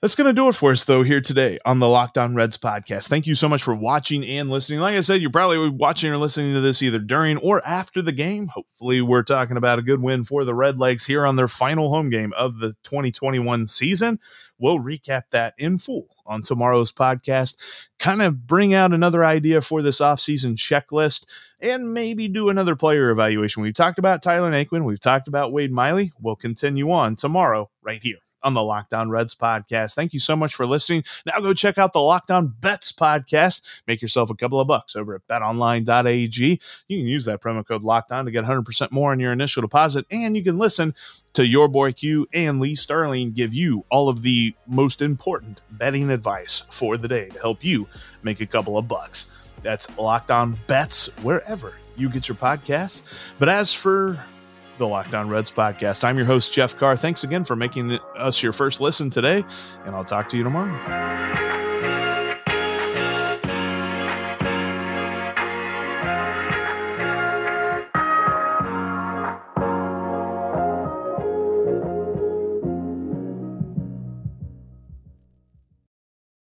That's 0.00 0.14
going 0.14 0.28
to 0.28 0.32
do 0.32 0.48
it 0.48 0.54
for 0.54 0.70
us, 0.70 0.84
though, 0.84 1.02
here 1.02 1.20
today 1.20 1.58
on 1.64 1.80
the 1.80 1.88
Locked 1.88 2.18
On 2.18 2.32
Reds 2.32 2.56
podcast. 2.56 3.08
Thank 3.08 3.26
you 3.26 3.34
so 3.34 3.48
much 3.48 3.64
for 3.64 3.74
watching 3.74 4.24
and 4.24 4.48
listening. 4.48 4.78
Like 4.78 4.94
I 4.94 5.00
said, 5.00 5.20
you're 5.20 5.28
probably 5.28 5.68
watching 5.70 6.12
or 6.12 6.18
listening 6.18 6.54
to 6.54 6.60
this 6.60 6.80
either 6.82 7.00
during 7.00 7.36
or 7.38 7.60
after 7.66 8.00
the 8.00 8.12
game. 8.12 8.46
Hopefully, 8.46 9.00
we're 9.00 9.24
talking 9.24 9.56
about 9.56 9.80
a 9.80 9.82
good 9.82 10.00
win 10.00 10.22
for 10.22 10.44
the 10.44 10.52
Redlegs 10.52 11.04
here 11.04 11.26
on 11.26 11.34
their 11.34 11.48
final 11.48 11.90
home 11.90 12.10
game 12.10 12.32
of 12.38 12.60
the 12.60 12.74
2021 12.84 13.66
season. 13.66 14.20
We'll 14.56 14.78
recap 14.78 15.22
that 15.30 15.54
in 15.58 15.78
full 15.78 16.06
on 16.24 16.42
tomorrow's 16.42 16.92
podcast, 16.92 17.56
kind 17.98 18.22
of 18.22 18.46
bring 18.46 18.74
out 18.74 18.92
another 18.92 19.24
idea 19.24 19.60
for 19.62 19.82
this 19.82 20.00
offseason 20.00 20.54
checklist, 20.54 21.24
and 21.58 21.92
maybe 21.92 22.28
do 22.28 22.50
another 22.50 22.76
player 22.76 23.10
evaluation. 23.10 23.64
We've 23.64 23.74
talked 23.74 23.98
about 23.98 24.22
Tyler 24.22 24.52
Naquin, 24.52 24.84
we've 24.84 25.00
talked 25.00 25.26
about 25.26 25.52
Wade 25.52 25.72
Miley. 25.72 26.12
We'll 26.20 26.36
continue 26.36 26.88
on 26.92 27.16
tomorrow 27.16 27.68
right 27.82 28.00
here 28.00 28.18
on 28.42 28.54
the 28.54 28.62
Locked 28.62 28.94
On 28.94 29.10
Reds 29.10 29.34
podcast. 29.34 29.94
Thank 29.94 30.12
you 30.12 30.20
so 30.20 30.36
much 30.36 30.54
for 30.54 30.66
listening. 30.66 31.04
Now 31.26 31.40
go 31.40 31.54
check 31.54 31.78
out 31.78 31.92
the 31.92 32.00
Locked 32.00 32.30
On 32.30 32.48
Bets 32.48 32.92
podcast. 32.92 33.62
Make 33.86 34.02
yourself 34.02 34.30
a 34.30 34.34
couple 34.34 34.60
of 34.60 34.68
bucks 34.68 34.96
over 34.96 35.14
at 35.14 35.26
betonline.ag. 35.26 36.60
You 36.88 36.98
can 36.98 37.06
use 37.06 37.24
that 37.24 37.40
promo 37.40 37.66
code 37.66 37.82
Locked 37.82 38.12
On 38.12 38.24
to 38.24 38.30
get 38.30 38.44
100% 38.44 38.90
more 38.90 39.12
on 39.12 39.20
your 39.20 39.32
initial 39.32 39.62
deposit, 39.62 40.06
and 40.10 40.36
you 40.36 40.44
can 40.44 40.58
listen 40.58 40.94
to 41.34 41.46
your 41.46 41.68
boy 41.68 41.92
Q 41.92 42.26
and 42.32 42.60
Lee 42.60 42.74
Sterling 42.74 43.32
give 43.32 43.54
you 43.54 43.84
all 43.90 44.08
of 44.08 44.22
the 44.22 44.54
most 44.66 45.02
important 45.02 45.60
betting 45.70 46.10
advice 46.10 46.62
for 46.70 46.96
the 46.96 47.08
day 47.08 47.28
to 47.28 47.38
help 47.38 47.64
you 47.64 47.86
make 48.22 48.40
a 48.40 48.46
couple 48.46 48.78
of 48.78 48.88
bucks. 48.88 49.26
That's 49.62 49.96
Locked 49.98 50.30
On 50.30 50.58
Bets 50.66 51.08
wherever 51.22 51.74
you 51.96 52.08
get 52.08 52.28
your 52.28 52.36
podcasts. 52.36 53.02
But 53.38 53.48
as 53.48 53.72
for 53.74 54.24
the 54.78 54.88
Locked 54.88 55.14
On 55.14 55.28
Reds 55.28 55.50
podcast. 55.50 56.04
I'm 56.04 56.16
your 56.16 56.26
host, 56.26 56.52
Jeff 56.52 56.76
Carr. 56.76 56.96
Thanks 56.96 57.24
again 57.24 57.44
for 57.44 57.56
making 57.56 57.98
us 58.16 58.42
your 58.42 58.52
first 58.52 58.80
listen 58.80 59.10
today, 59.10 59.44
and 59.84 59.94
I'll 59.94 60.04
talk 60.04 60.28
to 60.30 60.36
you 60.36 60.44
tomorrow. 60.44 61.67